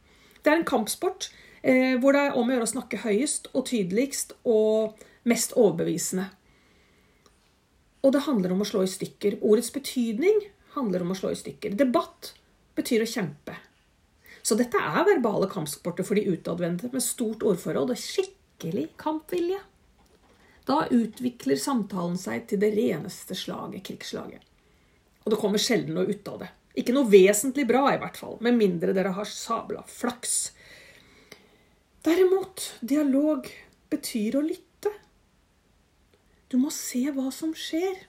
Det 0.41 0.49
er 0.49 0.57
en 0.57 0.65
kampsport 0.65 1.29
eh, 1.61 1.99
hvor 2.01 2.17
det 2.17 2.25
er 2.25 2.39
om 2.39 2.49
å 2.49 2.55
gjøre 2.55 2.65
å 2.65 2.73
snakke 2.73 3.03
høyest 3.03 3.51
og 3.53 3.67
tydeligst 3.69 4.33
og 4.49 4.97
mest 5.29 5.53
overbevisende. 5.53 6.31
Og 8.01 8.15
det 8.15 8.25
handler 8.25 8.55
om 8.55 8.63
å 8.63 8.67
slå 8.67 8.81
i 8.87 8.89
stykker. 8.89 9.37
Ordets 9.45 9.73
betydning 9.75 10.41
handler 10.73 11.03
om 11.03 11.13
å 11.13 11.19
slå 11.19 11.35
i 11.35 11.37
stykker. 11.37 11.77
Debatt 11.77 12.33
betyr 12.79 13.03
å 13.03 13.11
kjempe. 13.11 13.59
Så 14.41 14.55
dette 14.57 14.81
er 14.81 15.05
verbale 15.05 15.49
kampsporter 15.51 16.07
for 16.07 16.17
de 16.17 16.31
utadvendte 16.31 16.89
med 16.93 17.03
stort 17.05 17.43
ordforråd 17.45 17.93
og 17.93 17.99
skikkelig 18.01 18.38
kampvilje. 18.97 19.59
Da 20.69 20.83
utvikler 20.91 21.57
samtalen 21.57 22.17
seg 22.17 22.45
til 22.49 22.61
det 22.61 22.73
reneste 22.75 23.35
slaget, 23.35 23.83
krigsslaget. 23.87 24.43
Og 25.25 25.33
det 25.33 25.39
kommer 25.41 25.61
sjelden 25.61 25.95
noe 25.97 26.09
ut 26.09 26.27
av 26.29 26.43
det. 26.43 26.49
Ikke 26.77 26.93
noe 26.93 27.09
vesentlig 27.09 27.65
bra, 27.67 27.87
i 27.93 27.99
hvert 28.01 28.17
fall. 28.17 28.37
Med 28.45 28.57
mindre 28.59 28.93
dere 28.93 29.15
har 29.15 29.25
sabla 29.25 29.81
flaks. 29.89 30.51
Derimot, 32.05 32.75
dialog 32.79 33.49
betyr 33.89 34.37
å 34.39 34.45
lytte. 34.45 34.93
Du 36.49 36.57
må 36.61 36.71
se 36.73 37.03
hva 37.13 37.31
som 37.33 37.55
skjer. 37.57 38.05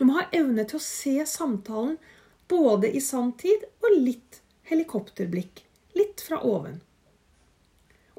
Du 0.00 0.06
må 0.08 0.16
ha 0.16 0.26
evne 0.32 0.64
til 0.64 0.80
å 0.80 0.84
se 0.84 1.18
samtalen 1.28 1.98
både 2.50 2.90
i 2.96 3.00
sanntid 3.04 3.68
og 3.84 3.98
litt 4.00 4.40
helikopterblikk. 4.72 5.62
Litt 5.96 6.24
fra 6.24 6.40
oven. 6.46 6.80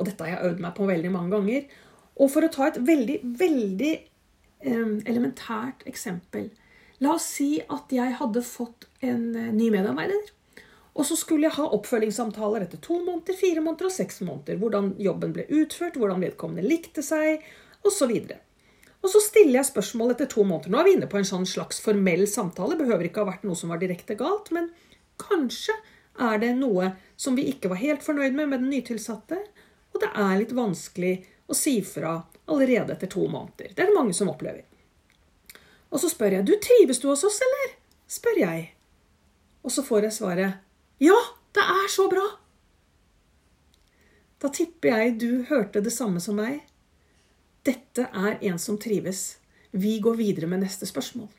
Og 0.01 0.10
dette 0.10 0.25
har 0.25 0.34
jeg 0.34 0.51
øvd 0.51 0.65
meg 0.65 0.74
på 0.77 0.89
veldig 0.89 1.13
mange 1.13 1.36
ganger. 1.36 1.70
Og 2.17 2.34
for 2.34 2.46
å 2.46 2.51
ta 2.53 2.67
et 2.67 2.81
veldig, 2.89 3.20
veldig 3.39 3.93
eh, 3.93 4.98
elementært 5.05 5.86
eksempel 5.89 6.50
La 7.01 7.15
oss 7.17 7.25
si 7.34 7.55
at 7.58 7.89
jeg 7.93 8.13
hadde 8.20 8.43
fått 8.46 8.86
en 9.01 9.31
eh, 9.34 9.50
ny 9.55 9.72
medarbeider. 9.74 10.29
Og 10.91 11.08
så 11.08 11.15
skulle 11.17 11.48
jeg 11.48 11.55
ha 11.55 11.65
oppfølgingssamtaler 11.74 12.67
etter 12.67 12.81
to 12.84 13.00
måneder, 13.01 13.38
fire 13.39 13.63
måneder 13.63 13.88
og 13.88 13.96
seks 13.96 14.22
måneder. 14.22 14.60
Hvordan 14.62 14.91
jobben 15.01 15.34
ble 15.34 15.48
utført, 15.62 15.98
hvordan 15.98 16.22
vedkommende 16.22 16.67
likte 16.67 17.01
seg, 17.05 17.41
osv. 17.88 18.12
Og 19.01 19.10
så 19.10 19.22
stiller 19.24 19.62
jeg 19.62 19.70
spørsmål 19.72 20.13
etter 20.13 20.29
to 20.29 20.46
måneder. 20.46 20.74
Nå 20.74 20.81
er 20.81 20.89
vi 20.89 20.96
inne 21.00 21.10
på 21.10 21.17
en 21.17 21.25
sånn 21.25 21.48
slags 21.50 21.81
formell 21.81 22.27
samtale. 22.29 22.77
Behøver 22.77 23.08
ikke 23.08 23.24
ha 23.24 23.31
vært 23.31 23.48
noe 23.48 23.58
som 23.58 23.74
var 23.74 23.81
direkte 23.81 24.20
galt, 24.20 24.51
men 24.53 24.70
kanskje 25.22 25.74
er 26.22 26.38
det 26.43 26.51
noe 26.60 26.91
som 27.17 27.34
vi 27.39 27.48
ikke 27.50 27.72
var 27.72 27.81
helt 27.81 28.05
fornøyd 28.05 28.38
med 28.38 28.51
med 28.51 28.62
den 28.62 28.74
nytilsatte, 28.75 29.39
og 29.91 30.03
det 30.03 30.10
er 30.15 30.39
litt 30.39 30.53
vanskelig 30.55 31.13
å 31.51 31.57
si 31.57 31.77
fra 31.86 32.17
allerede 32.51 32.95
etter 32.95 33.10
to 33.12 33.27
måneder. 33.27 33.74
Det 33.75 33.83
er 33.83 33.91
det 33.91 33.98
mange 33.98 34.15
som 34.15 34.31
opplever. 34.31 34.63
Og 35.91 36.00
så 36.00 36.10
spør 36.12 36.38
jeg 36.38 36.48
du 36.48 36.53
trives 36.63 37.01
du 37.03 37.10
hos 37.12 37.25
oss, 37.27 37.41
eller? 37.43 37.75
spør 38.12 38.39
jeg. 38.41 38.63
Og 39.63 39.71
så 39.71 39.83
får 39.88 40.07
jeg 40.07 40.17
svaret 40.17 40.60
ja, 41.01 41.17
det 41.55 41.63
er 41.63 41.88
så 41.89 42.05
bra. 42.12 42.24
Da 44.41 44.50
tipper 44.53 44.93
jeg 44.93 45.15
du 45.21 45.29
hørte 45.50 45.81
det 45.81 45.93
samme 45.93 46.21
som 46.21 46.38
meg. 46.38 46.62
Dette 47.65 48.07
er 48.10 48.39
en 48.50 48.60
som 48.62 48.77
trives. 48.81 49.39
Vi 49.71 50.00
går 50.03 50.17
videre 50.19 50.50
med 50.50 50.63
neste 50.63 50.86
spørsmål. 50.89 51.29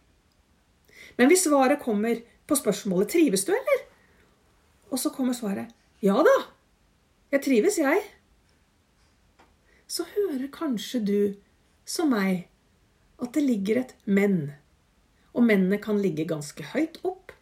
Men 1.18 1.30
hvis 1.30 1.44
svaret 1.46 1.82
kommer 1.82 2.22
på 2.46 2.56
spørsmålet 2.56 3.10
'Trives 3.10 3.44
du, 3.44 3.52
eller?' 3.52 3.86
Og 4.90 4.98
så 4.98 5.10
kommer 5.10 5.32
svaret 5.32 5.70
'Ja 6.02 6.22
da, 6.22 6.36
jeg 7.32 7.42
trives, 7.42 7.78
jeg' 7.78 8.02
så 9.92 10.06
hører 10.08 10.48
kanskje 10.52 11.00
du, 11.04 11.20
som 11.84 12.12
meg, 12.14 12.46
at 13.20 13.34
det 13.36 13.44
ligger 13.44 13.82
et 13.82 13.94
men. 14.08 14.54
Og 15.36 15.44
mennene 15.44 15.76
kan 15.82 16.00
ligge 16.00 16.24
ganske 16.30 16.64
høyt 16.72 16.96
opp, 17.04 17.34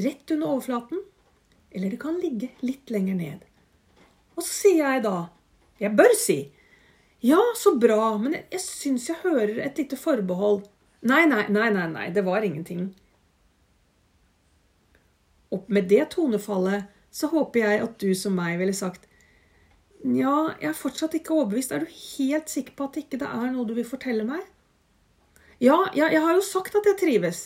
rett 0.00 0.32
under 0.32 0.54
overflaten, 0.54 1.02
eller 1.74 1.92
det 1.92 2.00
kan 2.00 2.16
ligge 2.22 2.52
litt 2.64 2.92
lenger 2.94 3.18
ned. 3.18 3.44
Og 4.34 4.42
så 4.46 4.50
sier 4.50 4.82
jeg 4.82 5.04
da 5.04 5.16
Jeg 5.82 5.90
bør 5.98 6.12
si 6.18 6.38
ja, 7.24 7.40
så 7.56 7.72
bra, 7.80 8.18
men 8.20 8.34
jeg, 8.36 8.44
jeg 8.52 8.60
syns 8.60 9.06
jeg 9.08 9.22
hører 9.22 9.56
et 9.64 9.78
lite 9.80 9.96
forbehold. 9.96 10.66
Nei, 11.08 11.22
nei, 11.24 11.46
nei, 11.48 11.70
nei, 11.72 11.86
nei, 11.88 12.08
det 12.12 12.20
var 12.26 12.44
ingenting. 12.44 12.90
Og 15.48 15.64
med 15.72 15.88
det 15.88 16.02
tonefallet 16.12 16.90
så 17.14 17.30
håper 17.32 17.64
jeg 17.64 17.82
at 17.86 17.96
du 18.02 18.10
som 18.18 18.36
meg 18.36 18.58
ville 18.60 18.76
sagt 18.76 19.08
Nja, 20.04 20.54
jeg 20.60 20.68
er 20.68 20.76
fortsatt 20.76 21.14
ikke 21.16 21.32
overbevist. 21.32 21.72
Er 21.72 21.84
du 21.84 21.88
helt 21.88 22.52
sikker 22.52 22.76
på 22.76 22.86
at 22.86 22.96
det 22.96 23.06
ikke 23.06 23.24
er 23.24 23.52
noe 23.52 23.64
du 23.68 23.72
vil 23.76 23.88
fortelle 23.88 24.26
meg? 24.28 24.42
Ja, 25.62 25.78
ja, 25.96 26.10
jeg 26.12 26.20
har 26.20 26.34
jo 26.36 26.44
sagt 26.44 26.76
at 26.76 26.84
jeg 26.90 26.98
trives. 27.00 27.44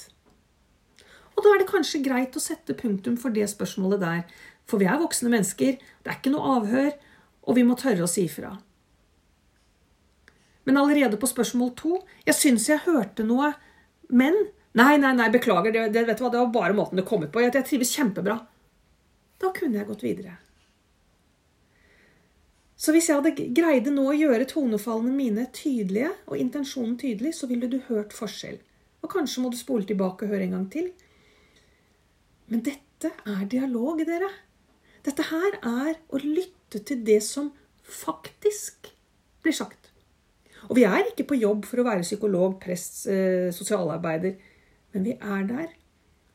Og 1.36 1.44
da 1.44 1.52
er 1.54 1.62
det 1.62 1.70
kanskje 1.70 2.02
greit 2.02 2.34
å 2.34 2.42
sette 2.42 2.74
punktum 2.74 3.18
for 3.20 3.30
det 3.34 3.46
spørsmålet 3.52 4.02
der. 4.02 4.24
For 4.66 4.82
vi 4.82 4.88
er 4.90 4.98
voksne 4.98 5.30
mennesker, 5.30 5.78
det 5.78 6.10
er 6.10 6.18
ikke 6.18 6.32
noe 6.34 6.56
avhør, 6.58 6.90
og 7.46 7.56
vi 7.56 7.64
må 7.64 7.78
tørre 7.78 8.04
å 8.04 8.10
si 8.10 8.26
fra. 8.32 8.56
Men 10.66 10.80
allerede 10.82 11.16
på 11.16 11.30
spørsmål 11.30 11.70
to 11.78 11.94
Jeg 12.26 12.36
syns 12.36 12.66
jeg 12.68 12.84
hørte 12.84 13.24
noe, 13.24 13.54
men 14.10 14.36
Nei, 14.76 14.98
nei, 15.00 15.14
nei, 15.16 15.30
beklager, 15.32 15.72
det, 15.72 15.86
det, 15.94 16.04
hva, 16.20 16.28
det 16.30 16.38
var 16.38 16.50
bare 16.54 16.74
måten 16.76 17.00
det 17.00 17.06
kom 17.08 17.24
ut 17.24 17.32
på. 17.32 17.40
Jeg, 17.42 17.54
jeg 17.56 17.66
trives 17.66 17.90
kjempebra. 17.96 18.36
Da 19.40 19.50
kunne 19.56 19.80
jeg 19.80 19.88
gått 19.88 20.04
videre. 20.04 20.36
Så 22.78 22.94
hvis 22.94 23.08
jeg 23.10 23.18
hadde 23.18 23.48
greide 23.56 23.90
nå 23.90 24.04
å 24.06 24.14
gjøre 24.14 24.46
tonefallene 24.46 25.10
mine 25.10 25.48
tydelige, 25.54 26.12
og 26.30 26.38
intensjonen 26.38 26.94
tydelig, 27.00 27.34
så 27.34 27.48
ville 27.50 27.66
du 27.70 27.80
hørt 27.88 28.14
forskjell. 28.14 28.60
Og 29.02 29.10
kanskje 29.10 29.42
må 29.42 29.50
du 29.50 29.58
spole 29.58 29.86
tilbake 29.88 30.26
og 30.26 30.34
høre 30.34 30.46
en 30.46 30.54
gang 30.54 30.68
til. 30.70 30.92
Men 32.48 32.62
dette 32.66 33.10
er 33.26 33.42
dialog, 33.50 34.04
dere. 34.06 34.30
Dette 35.06 35.26
her 35.26 35.58
er 35.58 35.98
å 36.06 36.22
lytte 36.22 36.84
til 36.86 37.02
det 37.06 37.18
som 37.26 37.50
faktisk 37.82 38.92
blir 39.42 39.58
sagt. 39.58 39.90
Og 40.68 40.78
vi 40.78 40.86
er 40.86 41.10
ikke 41.10 41.26
på 41.32 41.38
jobb 41.38 41.66
for 41.66 41.82
å 41.82 41.86
være 41.86 42.06
psykolog, 42.06 42.58
prest, 42.62 43.06
eh, 43.10 43.50
sosialarbeider. 43.54 44.38
Men 44.94 45.06
vi 45.06 45.18
er 45.18 45.44
der 45.50 45.68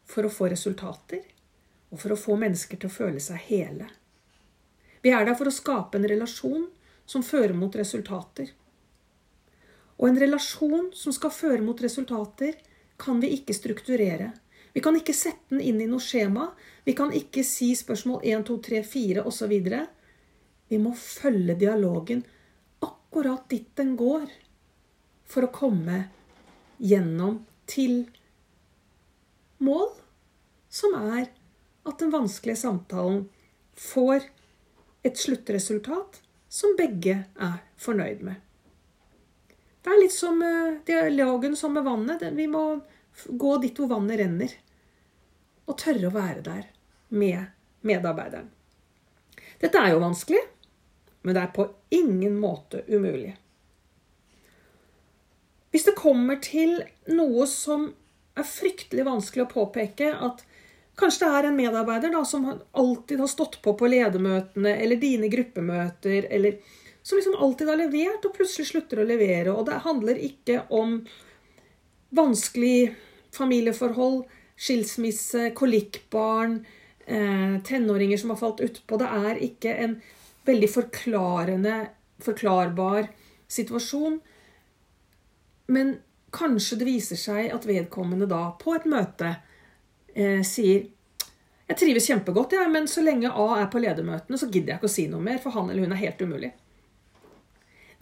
for 0.03 0.27
å 0.27 0.31
få 0.31 0.51
resultater, 0.51 1.23
og 1.91 1.99
for 1.99 2.13
å 2.13 2.19
få 2.19 2.35
mennesker 2.39 2.79
til 2.79 2.89
å 2.89 2.97
føle 2.99 3.21
seg 3.23 3.39
hele. 3.47 3.87
Vi 5.03 5.11
er 5.11 5.25
der 5.27 5.35
for 5.35 5.49
å 5.49 5.53
skape 5.53 5.99
en 5.99 6.07
relasjon 6.07 6.67
som 7.05 7.25
fører 7.25 7.55
mot 7.57 7.75
resultater. 7.75 8.53
Og 9.99 10.07
en 10.09 10.19
relasjon 10.19 10.89
som 10.95 11.15
skal 11.15 11.33
føre 11.35 11.61
mot 11.63 11.79
resultater, 11.83 12.55
kan 12.97 13.19
vi 13.19 13.33
ikke 13.35 13.55
strukturere. 13.55 14.31
Vi 14.73 14.81
kan 14.81 14.95
ikke 14.97 15.15
sette 15.15 15.53
den 15.53 15.61
inn 15.61 15.81
i 15.83 15.89
noe 15.89 16.01
skjema. 16.01 16.47
Vi 16.85 16.95
kan 16.97 17.11
ikke 17.13 17.43
si 17.45 17.73
spørsmål 17.77 18.23
1, 18.23 18.45
2, 18.47 18.57
3, 18.67 18.81
4 18.89 19.25
osv. 19.29 19.53
Vi 20.71 20.79
må 20.81 20.93
følge 20.97 21.57
dialogen 21.59 22.23
akkurat 22.83 23.45
dit 23.51 23.67
den 23.77 23.93
går, 23.99 24.25
for 25.29 25.45
å 25.45 25.53
komme 25.53 26.07
gjennom 26.81 27.43
til 27.69 28.05
mål, 29.63 29.91
som 30.73 30.95
er 30.97 31.29
at 31.83 31.99
den 32.01 32.11
vanskelige 32.13 32.63
samtalen 32.63 33.27
får 33.77 34.25
et 35.03 35.19
sluttresultat 35.19 36.21
som 36.49 36.75
begge 36.77 37.23
er 37.25 37.59
fornøyd 37.81 38.23
med. 38.23 38.39
Det 39.83 39.91
er 39.91 39.99
litt 39.99 40.15
som 40.15 40.39
eh, 40.45 40.79
dialogen 40.87 41.57
som 41.59 41.73
med 41.75 41.83
vannet. 41.83 42.23
Vi 42.37 42.47
må 42.47 42.63
gå 43.27 43.57
dit 43.63 43.77
hvor 43.77 43.91
vannet 43.91 44.21
renner. 44.21 44.53
Og 45.67 45.77
tørre 45.79 46.09
å 46.09 46.15
være 46.15 46.43
der 46.45 46.67
med 47.13 47.51
medarbeideren. 47.87 48.49
Dette 49.59 49.79
er 49.79 49.93
jo 49.93 50.03
vanskelig, 50.03 50.41
men 51.23 51.35
det 51.35 51.43
er 51.43 51.55
på 51.55 51.67
ingen 51.95 52.35
måte 52.39 52.83
umulig. 52.87 53.35
Hvis 55.71 55.87
det 55.87 55.95
kommer 55.97 56.39
til 56.43 56.77
noe 57.09 57.47
som 57.49 57.89
er 58.37 58.47
fryktelig 58.47 59.05
vanskelig 59.07 59.45
å 59.45 59.51
påpeke 59.51 60.11
at 60.13 60.43
kanskje 60.99 61.25
det 61.25 61.37
er 61.37 61.47
en 61.49 61.57
medarbeider 61.57 62.13
da, 62.13 62.23
som 62.27 62.45
alltid 62.71 63.19
har 63.23 63.31
stått 63.31 63.59
på 63.63 63.73
på 63.79 63.89
ledermøtene 63.89 64.75
eller 64.83 65.01
dine 65.01 65.29
gruppemøter, 65.31 66.27
eller 66.29 66.59
som 67.03 67.19
liksom 67.19 67.35
alltid 67.35 67.71
har 67.71 67.81
levert, 67.81 68.25
og 68.25 68.35
plutselig 68.37 68.69
slutter 68.69 69.01
å 69.01 69.07
levere. 69.07 69.51
Og 69.51 69.65
det 69.67 69.81
handler 69.83 70.21
ikke 70.29 70.61
om 70.71 71.01
vanskelig 72.15 72.93
familieforhold, 73.33 74.23
skilsmisse, 74.55 75.49
kolikkbarn, 75.57 76.59
eh, 77.07 77.57
tenåringer 77.65 78.21
som 78.21 78.31
har 78.31 78.39
falt 78.39 78.63
utpå. 78.63 79.01
Det 79.01 79.09
er 79.09 79.43
ikke 79.49 79.75
en 79.83 79.97
veldig 80.45 80.69
forklarende, 80.69 81.75
forklarbar 82.23 83.09
situasjon. 83.49 84.21
Men 85.67 85.97
Kanskje 86.33 86.79
det 86.81 86.87
viser 86.87 87.19
seg 87.19 87.51
at 87.53 87.65
vedkommende 87.69 88.25
da 88.29 88.47
på 88.57 88.73
et 88.73 88.87
møte 88.89 89.35
eh, 90.15 90.41
sier 90.47 90.89
jeg 91.63 91.79
trives 91.79 92.05
kjempegodt, 92.09 92.53
ja, 92.57 92.65
men 92.69 92.89
så 92.91 93.01
lenge 93.01 93.31
A 93.31 93.45
er 93.61 93.69
på 93.71 93.79
ledermøtene, 93.81 94.37
så 94.37 94.49
gidder 94.51 94.73
jeg 94.73 94.81
ikke 94.81 94.89
å 94.89 94.93
si 94.93 95.05
noe 95.09 95.23
mer, 95.23 95.39
for 95.41 95.55
han 95.55 95.71
eller 95.71 95.87
hun 95.87 95.95
er 95.95 96.01
helt 96.01 96.19
umulig. 96.21 96.51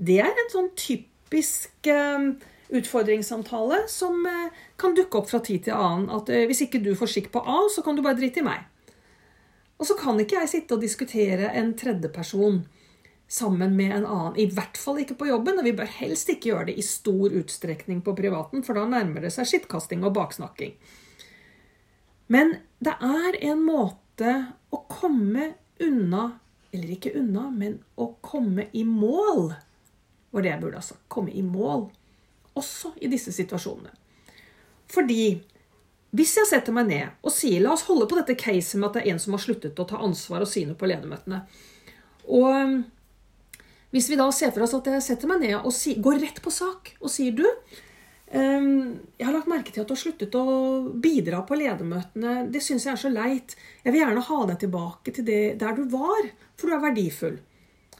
Det 0.02 0.18
er 0.24 0.32
en 0.32 0.50
sånn 0.52 0.72
typisk 0.76 1.88
eh, 1.92 2.32
utfordringssamtale 2.74 3.84
som 3.92 4.26
eh, 4.26 4.60
kan 4.82 4.98
dukke 4.98 5.22
opp 5.22 5.30
fra 5.30 5.40
tid 5.46 5.68
til 5.68 5.78
annen. 5.78 6.10
At 6.10 6.32
eh, 6.34 6.48
hvis 6.50 6.66
ikke 6.66 6.82
du 6.82 6.94
får 6.98 7.14
skikk 7.14 7.32
på 7.36 7.44
A, 7.46 7.62
så 7.72 7.84
kan 7.86 7.96
du 7.96 8.04
bare 8.06 8.18
drite 8.18 8.42
i 8.42 8.48
meg. 8.48 8.66
Og 9.78 9.88
så 9.90 9.98
kan 9.98 10.20
ikke 10.22 10.40
jeg 10.42 10.52
sitte 10.52 10.78
og 10.78 10.84
diskutere 10.84 11.54
en 11.58 11.72
tredjeperson 11.78 12.64
sammen 13.32 13.78
med 13.78 13.94
en 13.96 14.08
annen. 14.08 14.40
I 14.42 14.50
hvert 14.52 14.78
fall 14.78 15.00
ikke 15.02 15.20
på 15.22 15.30
jobben, 15.30 15.62
og 15.62 15.70
vi 15.70 15.76
bør 15.78 15.90
helst 16.02 16.30
ikke 16.34 16.52
gjøre 16.52 16.68
det 16.72 16.80
i 16.82 16.86
stor 16.86 17.38
utstrekning 17.40 18.02
på 18.06 18.18
privaten, 18.18 18.66
for 18.66 18.78
da 18.78 18.84
nærmer 18.90 19.24
det 19.26 19.32
seg 19.38 19.48
skittkasting 19.50 20.04
og 20.04 20.18
baksnakking. 20.18 20.76
Men 22.32 22.56
det 22.80 22.94
er 23.04 23.38
en 23.52 23.64
måte 23.66 24.36
å 24.72 24.84
komme 24.90 25.54
unna 25.82 26.38
Eller 26.72 26.94
ikke 26.96 27.12
unna, 27.20 27.50
men 27.52 27.82
å 28.00 28.14
komme 28.24 28.70
i 28.72 28.86
mål, 28.88 29.50
var 30.32 30.44
det 30.46 30.54
jeg 30.54 30.62
burde 30.62 30.80
ha 30.80 30.86
sagt. 30.86 31.02
Komme 31.12 31.34
i 31.36 31.42
mål. 31.44 31.90
Også 32.56 32.94
i 33.04 33.10
disse 33.12 33.34
situasjonene. 33.36 33.92
Fordi 34.88 35.26
hvis 36.16 36.38
jeg 36.40 36.48
setter 36.48 36.76
meg 36.76 36.88
ned 36.88 37.20
og 37.24 37.32
sier 37.36 37.64
La 37.64 37.74
oss 37.76 37.84
holde 37.88 38.08
på 38.08 38.18
dette 38.20 38.38
caset 38.40 38.80
med 38.80 38.90
at 38.90 38.98
det 38.98 39.04
er 39.04 39.14
en 39.14 39.22
som 39.24 39.36
har 39.36 39.44
sluttet 39.44 39.80
å 39.80 39.88
ta 39.88 40.00
ansvar 40.04 40.44
og 40.44 40.52
si 40.52 40.64
noe 40.68 40.80
på 40.80 40.88
ledermøtene. 40.88 41.44
Og 42.32 42.82
hvis 43.92 44.08
vi 44.12 44.20
da 44.20 44.28
ser 44.36 44.52
for 44.56 44.64
oss 44.64 44.76
at 44.78 44.88
jeg 44.92 45.04
setter 45.06 45.32
meg 45.32 45.44
ned 45.44 45.58
og 45.60 45.72
går 46.08 46.20
rett 46.24 46.40
på 46.44 46.56
sak 46.56 46.94
og 47.00 47.12
sier 47.12 47.36
du, 47.36 47.46
um, 48.32 48.81
jeg 49.22 49.28
har 49.28 49.36
lagt 49.36 49.50
merke 49.52 49.70
til 49.70 49.84
at 49.84 49.90
du 49.90 49.94
har 49.94 50.00
sluttet 50.02 50.34
å 50.34 50.44
bidra 50.98 51.44
på 51.46 51.54
ledermøtene. 51.60 52.48
Det 52.50 52.58
syns 52.66 52.88
jeg 52.88 52.96
er 52.96 53.02
så 53.04 53.10
leit. 53.14 53.52
Jeg 53.84 53.94
vil 53.94 54.02
gjerne 54.02 54.24
ha 54.26 54.38
deg 54.50 54.62
tilbake 54.64 55.12
til 55.14 55.28
det 55.28 55.42
der 55.62 55.76
du 55.78 55.84
var, 55.92 56.30
for 56.58 56.66
du 56.66 56.74
er 56.74 56.82
verdifull. 56.88 57.36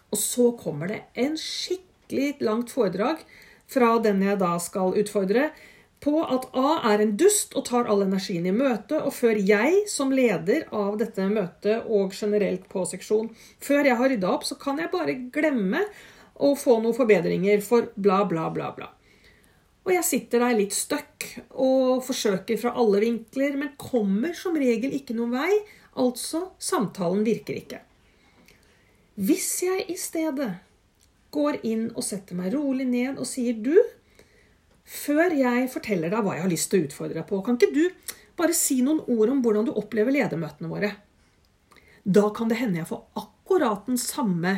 Og 0.10 0.18
så 0.18 0.48
kommer 0.58 0.90
det 0.90 1.04
en 1.22 1.36
skikkelig 1.38 2.42
langt 2.42 2.74
foredrag 2.74 3.22
fra 3.70 3.92
den 4.02 4.24
jeg 4.26 4.40
da 4.42 4.56
skal 4.64 4.98
utfordre, 4.98 5.52
på 6.02 6.16
at 6.26 6.48
A 6.58 6.72
er 6.90 7.04
en 7.04 7.14
dust 7.22 7.54
og 7.54 7.68
tar 7.68 7.86
all 7.86 8.02
energien 8.02 8.48
i 8.50 8.56
møtet, 8.56 8.98
og 8.98 9.14
før 9.14 9.38
jeg 9.38 9.84
som 9.94 10.10
leder 10.10 10.66
av 10.74 10.98
dette 10.98 11.28
møtet 11.30 11.86
og 11.86 12.16
generelt 12.18 12.66
på 12.72 12.82
seksjon, 12.90 13.30
før 13.62 13.92
jeg 13.92 14.00
har 14.00 14.10
rydda 14.10 14.32
opp, 14.34 14.48
så 14.50 14.58
kan 14.58 14.82
jeg 14.82 14.90
bare 14.90 15.20
glemme 15.30 15.86
å 16.42 16.56
få 16.58 16.80
noen 16.82 16.98
forbedringer 16.98 17.62
for 17.62 17.94
bla, 17.94 18.24
bla, 18.26 18.50
bla, 18.50 18.72
bla. 18.74 18.90
Og 19.82 19.94
jeg 19.96 20.06
sitter 20.06 20.44
der 20.44 20.58
litt 20.60 20.76
støkk 20.78 21.26
og 21.58 22.04
forsøker 22.06 22.60
fra 22.62 22.74
alle 22.78 23.02
vinkler, 23.02 23.56
men 23.58 23.74
kommer 23.82 24.36
som 24.38 24.58
regel 24.58 24.94
ikke 24.94 25.16
noen 25.18 25.34
vei. 25.34 25.54
Altså, 26.02 26.52
samtalen 26.62 27.24
virker 27.26 27.58
ikke. 27.58 27.82
Hvis 29.22 29.50
jeg 29.66 29.88
i 29.92 29.98
stedet 30.00 30.52
går 31.34 31.62
inn 31.68 31.90
og 31.96 32.06
setter 32.06 32.38
meg 32.38 32.54
rolig 32.54 32.86
ned 32.88 33.20
og 33.20 33.28
sier 33.28 33.58
du, 33.58 33.74
før 34.86 35.34
jeg 35.36 35.70
forteller 35.72 36.12
deg 36.12 36.24
hva 36.26 36.36
jeg 36.36 36.46
har 36.46 36.52
lyst 36.52 36.72
til 36.72 36.82
å 36.82 36.88
utfordre 36.90 37.20
deg 37.22 37.28
på, 37.30 37.42
kan 37.46 37.58
ikke 37.58 37.74
du 37.76 38.16
bare 38.40 38.56
si 38.58 38.82
noen 38.86 39.02
ord 39.12 39.34
om 39.34 39.42
hvordan 39.44 39.68
du 39.68 39.74
opplever 39.78 40.14
ledermøtene 40.14 40.72
våre? 40.72 40.92
Da 42.04 42.30
kan 42.36 42.50
det 42.50 42.60
hende 42.62 42.82
jeg 42.82 42.90
får 42.90 43.04
akkurat 43.22 43.88
den 43.90 44.00
samme 44.02 44.56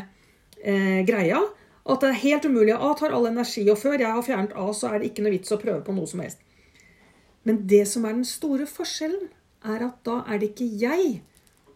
eh, 0.59 1.03
greia. 1.07 1.41
At 1.83 2.03
det 2.03 2.09
er 2.09 2.21
helt 2.21 2.45
umulig. 2.47 2.73
A 2.75 2.93
tar 2.95 3.11
all 3.15 3.27
energi, 3.27 3.65
og 3.71 3.79
før 3.81 3.97
jeg 3.99 4.07
har 4.07 4.23
fjernet 4.23 4.55
A, 4.55 4.69
så 4.75 4.93
er 4.93 5.01
det 5.01 5.11
ikke 5.11 5.25
noe 5.25 5.35
vits 5.35 5.51
å 5.51 5.59
prøve 5.59 5.83
på 5.83 5.95
noe 5.95 6.07
som 6.07 6.23
helst. 6.23 6.39
Men 7.43 7.65
det 7.67 7.83
som 7.91 8.05
er 8.07 8.15
den 8.15 8.27
store 8.27 8.67
forskjellen, 8.69 9.27
er 9.63 9.83
at 9.83 9.99
da 10.07 10.21
er 10.27 10.39
det 10.39 10.53
ikke 10.53 10.69
jeg 10.79 11.21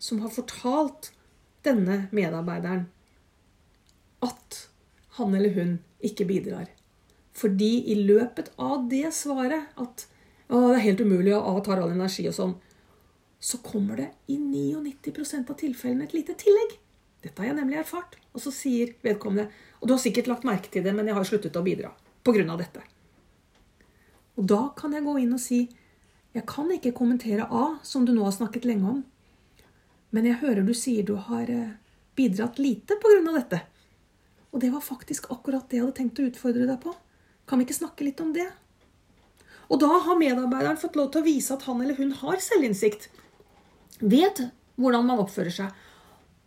som 0.03 0.19
har 0.23 0.31
fortalt 0.31 1.11
denne 1.63 2.05
medarbeideren 2.15 2.85
at 4.23 4.57
han 5.17 5.35
eller 5.35 5.53
hun 5.55 5.77
ikke 6.03 6.27
bidrar. 6.29 6.67
Fordi 7.37 7.85
i 7.91 7.95
løpet 8.07 8.51
av 8.57 8.87
det 8.89 9.11
svaret 9.15 9.73
at 9.77 10.07
å, 10.47 10.71
det 10.71 10.77
er 10.77 10.85
helt 10.85 11.03
umulig 11.03 11.33
og 11.35 11.47
A 11.49 11.63
tar 11.65 11.81
all 11.81 11.93
energi 11.93 12.25
og 12.29 12.35
sånn, 12.37 12.55
så 13.39 13.59
kommer 13.61 13.99
det 13.99 14.07
i 14.33 14.37
99% 14.39 15.51
av 15.51 15.57
tilfellene 15.59 16.07
et 16.07 16.15
lite 16.15 16.37
tillegg. 16.39 16.77
Dette 17.21 17.41
har 17.41 17.51
jeg 17.51 17.57
nemlig 17.59 17.81
erfart. 17.81 18.15
Og 18.33 18.41
så 18.41 18.53
sier 18.53 18.95
vedkommende 19.05 19.51
Og 19.81 19.87
du 19.87 19.93
har 19.93 20.01
sikkert 20.01 20.29
lagt 20.31 20.47
merke 20.47 20.71
til 20.73 20.85
det, 20.85 20.93
men 20.95 21.07
jeg 21.07 21.17
har 21.17 21.27
sluttet 21.27 21.57
å 21.57 21.65
bidra 21.65 21.91
pga. 22.25 22.57
dette. 22.57 22.81
Og 24.37 24.45
da 24.45 24.69
kan 24.77 24.93
jeg 24.93 25.05
gå 25.05 25.17
inn 25.19 25.33
og 25.33 25.41
si 25.41 25.67
Jeg 26.35 26.45
kan 26.45 26.69
ikke 26.69 26.91
kommentere 26.93 27.47
A, 27.49 27.79
som 27.81 28.05
du 28.05 28.11
nå 28.13 28.23
har 28.23 28.31
snakket 28.35 28.65
lenge 28.65 28.85
om, 28.85 28.97
men 30.11 30.25
jeg 30.25 30.37
hører 30.43 30.61
du 30.61 30.73
sier 30.77 31.01
du 31.03 31.15
har 31.15 31.49
eh, 31.49 31.71
bidratt 32.15 32.59
lite 32.59 32.93
pga. 33.01 33.31
dette. 33.33 33.61
Og 34.51 34.61
det 34.61 34.69
var 34.69 34.81
faktisk 34.81 35.31
akkurat 35.31 35.69
det 35.69 35.77
jeg 35.77 35.85
hadde 35.85 35.97
tenkt 35.97 36.19
å 36.19 36.27
utfordre 36.27 36.67
deg 36.67 36.79
på. 36.83 36.93
Kan 37.47 37.57
vi 37.57 37.65
ikke 37.65 37.79
snakke 37.79 38.05
litt 38.05 38.21
om 38.21 38.33
det? 38.35 38.45
Og 39.67 39.79
da 39.81 39.89
har 40.05 40.19
medarbeideren 40.19 40.79
fått 40.79 40.95
lov 40.95 41.09
til 41.11 41.23
å 41.23 41.27
vise 41.27 41.55
at 41.55 41.65
han 41.67 41.81
eller 41.81 41.97
hun 41.97 42.13
har 42.21 42.39
selvinnsikt. 42.43 43.09
Vet 43.99 44.43
hvordan 44.77 45.07
man 45.09 45.23
oppfører 45.23 45.53
seg. 45.53 45.73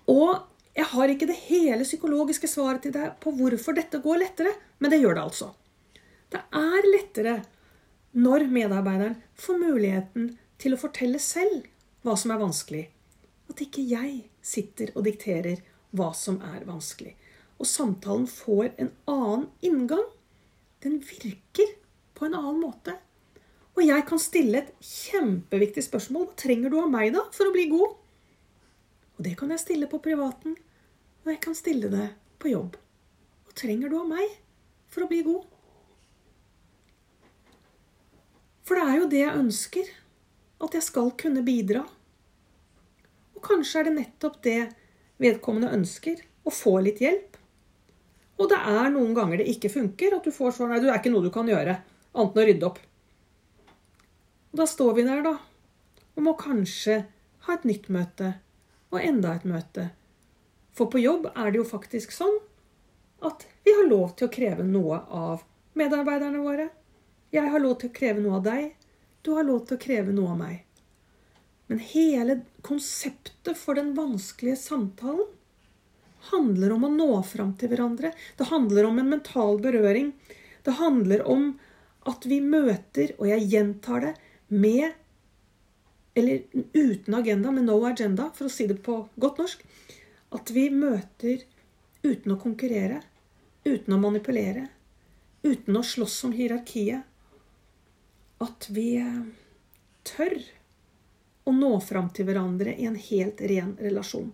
Og 0.08 0.38
jeg 0.76 0.86
har 0.92 1.10
ikke 1.10 1.26
det 1.26 1.38
hele 1.48 1.86
psykologiske 1.86 2.48
svaret 2.50 2.84
til 2.84 2.94
deg 2.94 3.16
på 3.22 3.32
hvorfor 3.34 3.74
dette 3.76 3.98
går 4.02 4.22
lettere, 4.22 4.52
men 4.78 4.92
det 4.92 5.00
gjør 5.00 5.16
det 5.18 5.24
altså. 5.24 5.50
Det 6.30 6.40
er 6.54 6.86
lettere 6.86 7.34
når 8.14 8.46
medarbeideren 8.50 9.18
får 9.38 9.58
muligheten 9.58 10.30
til 10.62 10.74
å 10.76 10.80
fortelle 10.80 11.18
selv 11.22 11.66
hva 12.06 12.14
som 12.18 12.32
er 12.34 12.42
vanskelig. 12.42 12.84
At 13.50 13.62
ikke 13.64 13.82
jeg 13.82 14.14
sitter 14.46 14.92
og 14.94 15.04
dikterer 15.08 15.62
hva 15.96 16.12
som 16.14 16.38
er 16.52 16.62
vanskelig. 16.68 17.16
Og 17.60 17.68
samtalen 17.68 18.28
får 18.30 18.70
en 18.80 18.92
annen 19.10 19.46
inngang. 19.66 20.06
Den 20.80 21.00
virker 21.04 21.74
på 22.16 22.28
en 22.28 22.36
annen 22.38 22.60
måte. 22.62 22.94
Og 23.76 23.82
jeg 23.84 24.06
kan 24.08 24.22
stille 24.22 24.62
et 24.62 24.70
kjempeviktig 24.84 25.82
spørsmål. 25.86 26.30
Hva 26.30 26.38
trenger 26.40 26.72
du 26.72 26.78
av 26.80 26.90
meg 26.92 27.12
da 27.16 27.26
for 27.34 27.50
å 27.50 27.54
bli 27.54 27.66
god? 27.72 27.99
Og 29.20 29.24
det 29.26 29.34
kan 29.36 29.50
jeg 29.52 29.60
stille 29.60 29.84
på 29.84 29.98
privaten, 30.00 30.54
og 31.20 31.26
jeg 31.28 31.42
kan 31.44 31.52
stille 31.52 31.90
det 31.92 32.06
på 32.40 32.54
jobb. 32.54 32.78
Hva 33.44 33.52
trenger 33.60 33.92
du 33.92 33.98
av 33.98 34.06
meg 34.08 34.30
for 34.88 35.04
å 35.04 35.08
bli 35.10 35.18
god? 35.26 35.44
For 38.64 38.80
det 38.80 38.86
er 38.88 38.96
jo 38.96 39.10
det 39.12 39.20
jeg 39.20 39.42
ønsker. 39.42 39.92
At 40.64 40.78
jeg 40.78 40.88
skal 40.88 41.12
kunne 41.20 41.44
bidra. 41.44 41.84
Og 43.36 43.44
kanskje 43.44 43.82
er 43.82 43.90
det 43.90 43.94
nettopp 43.98 44.40
det 44.48 44.58
vedkommende 45.20 45.76
ønsker. 45.76 46.24
Å 46.48 46.56
få 46.56 46.78
litt 46.80 47.04
hjelp. 47.04 47.36
Og 48.40 48.48
det 48.48 48.64
er 48.72 48.92
noen 48.96 49.12
ganger 49.20 49.44
det 49.44 49.52
ikke 49.52 49.74
funker. 49.76 50.16
At 50.16 50.24
du 50.24 50.32
får 50.32 50.56
sånn 50.56 50.72
Nei, 50.72 50.80
det 50.80 50.88
er 50.88 50.96
ikke 50.96 51.12
noe 51.12 51.28
du 51.28 51.34
kan 51.34 51.48
gjøre 51.52 51.76
annet 52.16 52.32
enn 52.32 52.40
å 52.40 52.50
rydde 52.54 52.72
opp. 52.72 52.84
Og 54.48 54.62
da 54.64 54.72
står 54.78 54.96
vi 54.96 55.10
der, 55.12 55.26
da. 55.28 55.36
Og 56.16 56.24
må 56.24 56.40
kanskje 56.40 57.02
ha 57.44 57.60
et 57.60 57.68
nytt 57.68 57.92
møte 57.92 58.38
og 58.90 59.00
enda 59.02 59.34
et 59.34 59.46
møte. 59.48 59.90
For 60.76 60.90
på 60.90 61.02
jobb 61.02 61.30
er 61.34 61.50
det 61.50 61.60
jo 61.60 61.68
faktisk 61.68 62.14
sånn 62.14 62.38
at 63.26 63.46
vi 63.66 63.74
har 63.76 63.88
lov 63.90 64.14
til 64.16 64.28
å 64.28 64.32
kreve 64.32 64.64
noe 64.66 65.02
av 65.12 65.42
medarbeiderne 65.78 66.40
våre. 66.42 66.68
Jeg 67.30 67.52
har 67.52 67.62
lov 67.62 67.78
til 67.80 67.90
å 67.90 67.96
kreve 67.96 68.22
noe 68.22 68.38
av 68.40 68.46
deg. 68.46 68.70
Du 69.22 69.34
har 69.36 69.46
lov 69.46 69.66
til 69.66 69.76
å 69.76 69.82
kreve 69.82 70.14
noe 70.14 70.32
av 70.34 70.40
meg. 70.40 70.62
Men 71.70 71.82
hele 71.92 72.40
konseptet 72.66 73.58
for 73.58 73.78
den 73.78 73.92
vanskelige 73.94 74.58
samtalen 74.58 75.28
handler 76.30 76.72
om 76.74 76.86
å 76.88 76.92
nå 76.92 77.10
fram 77.24 77.52
til 77.60 77.70
hverandre. 77.70 78.10
Det 78.36 78.48
handler 78.50 78.88
om 78.88 78.98
en 78.98 79.12
mental 79.12 79.60
berøring. 79.62 80.10
Det 80.66 80.74
handler 80.80 81.22
om 81.28 81.52
at 82.10 82.26
vi 82.26 82.40
møter, 82.42 83.14
og 83.20 83.28
jeg 83.28 83.46
gjentar 83.52 84.04
det, 84.04 84.14
med 84.48 84.96
eller 86.20 86.66
uten 86.72 87.16
agenda, 87.16 87.52
med 87.52 87.66
no 87.66 87.78
agenda, 87.88 88.30
for 88.36 88.48
å 88.48 88.52
si 88.52 88.68
det 88.70 88.78
på 88.84 89.00
godt 89.20 89.40
norsk, 89.42 89.64
at 90.36 90.52
vi 90.54 90.68
møter 90.70 91.42
uten 92.02 92.34
å 92.34 92.38
konkurrere, 92.40 93.00
uten 93.64 93.96
å 93.96 94.00
manipulere, 94.00 94.68
uten 95.42 95.76
å 95.76 95.84
slåss 95.84 96.22
om 96.28 96.36
hierarkiet. 96.36 97.06
At 98.40 98.70
vi 98.72 98.94
eh, 99.00 99.24
tør 100.06 100.38
å 101.44 101.52
nå 101.52 101.72
fram 101.84 102.08
til 102.14 102.28
hverandre 102.28 102.76
i 102.76 102.86
en 102.88 102.96
helt 102.96 103.40
ren 103.50 103.74
relasjon. 103.80 104.30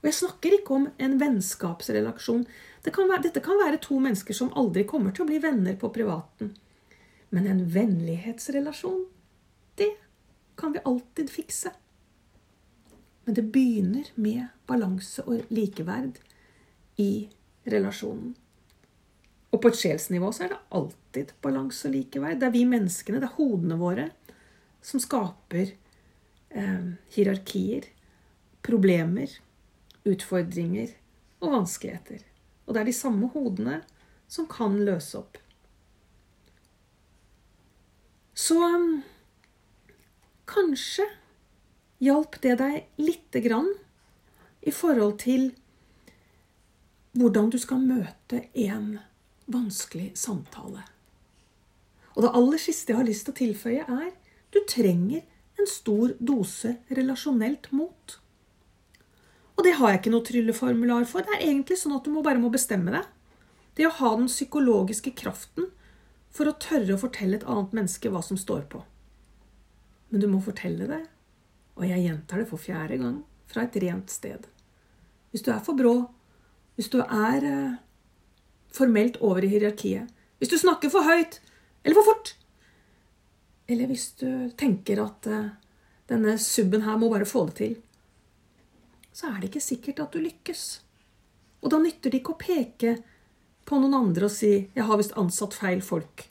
Og 0.00 0.08
jeg 0.10 0.18
snakker 0.18 0.58
ikke 0.58 0.76
om 0.76 0.86
en 1.00 1.16
vennskapsrelasjon. 1.20 2.44
Det 2.84 2.92
kan 2.92 3.08
være, 3.08 3.24
dette 3.24 3.40
kan 3.44 3.56
være 3.56 3.80
to 3.84 3.96
mennesker 4.04 4.36
som 4.36 4.52
aldri 4.60 4.84
kommer 4.88 5.14
til 5.16 5.24
å 5.24 5.30
bli 5.30 5.40
venner 5.40 5.78
på 5.80 5.88
privaten. 5.92 6.52
Men 7.32 7.48
en 7.48 7.62
vennlighetsrelasjon, 7.72 9.06
kan 10.56 10.72
vi 10.72 10.82
alltid 10.84 11.30
fikse. 11.30 11.72
Men 13.24 13.34
det 13.34 13.42
begynner 13.54 14.10
med 14.14 14.46
balanse 14.66 15.24
og 15.24 15.46
likeverd 15.54 16.18
i 17.00 17.28
relasjonen. 17.70 18.34
Og 19.54 19.60
på 19.62 19.70
et 19.70 19.78
sjelsnivå 19.78 20.32
så 20.34 20.44
er 20.44 20.52
det 20.52 20.60
alltid 20.74 21.32
balanse 21.44 21.88
og 21.88 21.94
likeverd. 21.94 22.40
Det 22.40 22.48
er 22.48 22.54
vi 22.56 22.64
menneskene, 22.68 23.20
det 23.22 23.30
er 23.30 23.38
hodene 23.38 23.78
våre, 23.80 24.08
som 24.84 25.00
skaper 25.00 25.70
eh, 26.50 26.88
hierarkier, 27.14 27.86
problemer, 28.64 29.30
utfordringer 30.04 30.92
og 31.40 31.54
vanskeligheter. 31.54 32.24
Og 32.66 32.74
det 32.74 32.82
er 32.82 32.90
de 32.90 32.96
samme 32.96 33.30
hodene 33.32 33.80
som 34.28 34.48
kan 34.50 34.76
løse 34.84 35.20
opp. 35.20 35.38
Så 38.34 38.58
Kanskje 40.50 41.06
hjalp 42.04 42.40
det 42.42 42.58
deg 42.60 43.00
lite 43.00 43.40
grann 43.44 43.70
i 44.64 44.72
forhold 44.74 45.18
til 45.22 45.52
hvordan 47.14 47.50
du 47.52 47.58
skal 47.62 47.80
møte 47.84 48.42
en 48.64 48.98
vanskelig 49.50 50.10
samtale. 50.18 50.82
Og 52.14 52.24
det 52.24 52.34
aller 52.38 52.60
siste 52.62 52.92
jeg 52.92 53.00
har 53.00 53.08
lyst 53.08 53.26
til 53.26 53.34
å 53.34 53.40
tilføye, 53.40 53.86
er 53.86 54.12
du 54.54 54.60
trenger 54.70 55.24
en 55.58 55.70
stor 55.70 56.14
dose 56.18 56.76
relasjonelt 56.94 57.70
mot. 57.74 58.18
Og 59.54 59.66
det 59.66 59.76
har 59.78 59.92
jeg 59.92 60.00
ikke 60.00 60.14
noe 60.14 60.26
trylleformular 60.26 61.06
for. 61.06 61.22
Det 61.22 61.36
er 61.36 61.46
egentlig 61.48 61.78
sånn 61.78 61.94
at 61.96 62.06
du 62.06 62.14
bare 62.18 62.42
må 62.42 62.50
bestemme 62.54 62.94
deg. 62.94 63.06
Det 63.74 63.86
å 63.86 63.94
ha 64.00 64.14
den 64.16 64.30
psykologiske 64.30 65.14
kraften 65.18 65.70
for 66.34 66.50
å 66.50 66.56
tørre 66.58 66.96
å 66.96 67.00
fortelle 67.00 67.38
et 67.38 67.46
annet 67.46 67.74
menneske 67.76 68.10
hva 68.10 68.22
som 68.22 68.38
står 68.38 68.66
på. 68.70 68.82
Men 70.14 70.22
du 70.22 70.28
må 70.30 70.38
fortelle 70.38 70.86
det, 70.86 71.00
og 71.74 71.88
jeg 71.88 72.04
gjentar 72.04 72.38
det 72.38 72.46
for 72.46 72.62
fjerde 72.62 73.00
gang, 73.00 73.16
fra 73.50 73.64
et 73.66 73.76
rent 73.82 74.12
sted. 74.14 74.44
Hvis 75.34 75.42
du 75.42 75.48
er 75.50 75.62
for 75.66 75.74
brå, 75.74 75.94
hvis 76.78 76.86
du 76.92 77.00
er 77.02 77.46
eh, 77.48 77.72
formelt 78.70 79.16
over 79.18 79.42
i 79.42 79.48
hierarkiet, 79.50 80.06
hvis 80.38 80.52
du 80.52 80.54
snakker 80.54 80.92
for 80.94 81.02
høyt 81.02 81.40
eller 81.82 81.98
for 81.98 82.06
fort, 82.12 82.30
eller 83.66 83.90
hvis 83.90 84.04
du 84.20 84.28
tenker 84.54 85.02
at 85.02 85.26
eh, 85.26 85.48
denne 86.12 86.36
subben 86.38 86.86
her 86.86 87.00
må 87.02 87.08
bare 87.10 87.26
få 87.26 87.42
det 87.48 87.56
til, 87.58 87.74
så 89.10 89.32
er 89.32 89.40
det 89.40 89.50
ikke 89.50 89.64
sikkert 89.66 90.04
at 90.04 90.14
du 90.14 90.22
lykkes. 90.22 90.62
Og 91.66 91.74
da 91.74 91.82
nytter 91.82 92.14
det 92.14 92.20
ikke 92.22 92.36
å 92.36 92.44
peke 92.44 92.94
på 93.66 93.82
noen 93.82 93.98
andre 93.98 94.30
og 94.30 94.36
si 94.38 94.70
'jeg 94.70 94.86
har 94.86 95.02
visst 95.02 95.18
ansatt 95.18 95.58
feil 95.58 95.82
folk', 95.82 96.28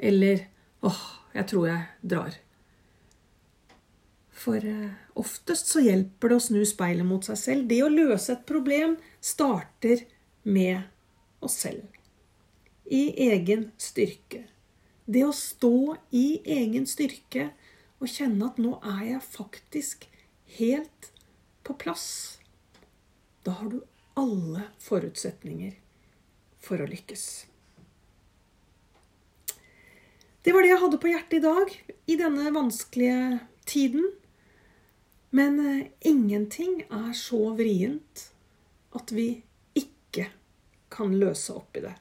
eller 0.00 0.48
'åh, 0.80 1.04
jeg 1.34 1.46
tror 1.52 1.68
jeg 1.68 1.84
drar'. 2.00 2.40
For 4.34 4.64
eh, 4.66 4.90
oftest 5.14 5.70
så 5.70 5.82
hjelper 5.84 6.32
det 6.32 6.38
å 6.38 6.44
snu 6.48 6.64
speilet 6.66 7.06
mot 7.06 7.24
seg 7.26 7.38
selv. 7.38 7.68
Det 7.70 7.80
å 7.84 7.92
løse 7.92 8.34
et 8.34 8.46
problem 8.48 8.96
starter 9.22 10.04
med 10.42 10.82
oss 11.44 11.60
selv. 11.64 11.86
I 12.84 13.14
egen 13.30 13.70
styrke. 13.80 14.44
Det 15.06 15.22
å 15.24 15.32
stå 15.36 15.96
i 16.16 16.40
egen 16.44 16.88
styrke 16.88 17.50
og 18.00 18.10
kjenne 18.10 18.50
at 18.50 18.60
nå 18.60 18.76
er 18.96 19.02
jeg 19.14 19.24
faktisk 19.24 20.06
helt 20.58 21.10
på 21.64 21.76
plass. 21.80 22.06
Da 23.44 23.56
har 23.60 23.70
du 23.72 23.80
alle 24.18 24.68
forutsetninger 24.82 25.74
for 26.64 26.80
å 26.80 26.88
lykkes. 26.88 27.24
Det 30.44 30.52
var 30.52 30.64
det 30.64 30.74
jeg 30.74 30.82
hadde 30.82 31.00
på 31.00 31.08
hjertet 31.08 31.38
i 31.38 31.44
dag 31.44 31.72
i 32.12 32.16
denne 32.20 32.52
vanskelige 32.52 33.40
tiden. 33.68 34.04
Men 35.34 35.58
eh, 35.60 35.86
ingenting 36.00 36.84
er 36.90 37.12
så 37.18 37.40
vrient 37.58 38.28
at 38.94 39.12
vi 39.12 39.42
ikke 39.74 40.28
kan 40.94 41.16
løse 41.18 41.56
opp 41.58 41.74
i 41.74 41.82
det. 41.82 41.94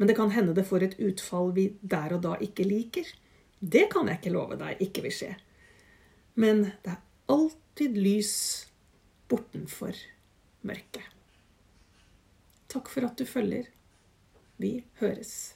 Men 0.00 0.08
det 0.08 0.16
kan 0.16 0.32
hende 0.32 0.54
det 0.56 0.64
får 0.64 0.86
et 0.86 0.96
utfall 1.04 1.52
vi 1.52 1.66
der 1.80 2.16
og 2.16 2.22
da 2.24 2.38
ikke 2.40 2.64
liker. 2.64 3.04
Det 3.60 3.90
kan 3.92 4.08
jeg 4.08 4.22
ikke 4.22 4.32
love 4.32 4.56
deg 4.56 4.80
ikke 4.80 5.04
vil 5.04 5.16
skje. 5.18 5.34
Men 6.40 6.64
det 6.80 6.94
er 6.94 7.02
alltid 7.34 7.98
lys 8.00 8.34
bortenfor 9.28 9.98
mørket. 10.64 11.04
Takk 12.72 12.88
for 12.88 13.04
at 13.04 13.20
du 13.20 13.28
følger. 13.28 13.68
Vi 14.56 14.78
høres. 15.02 15.52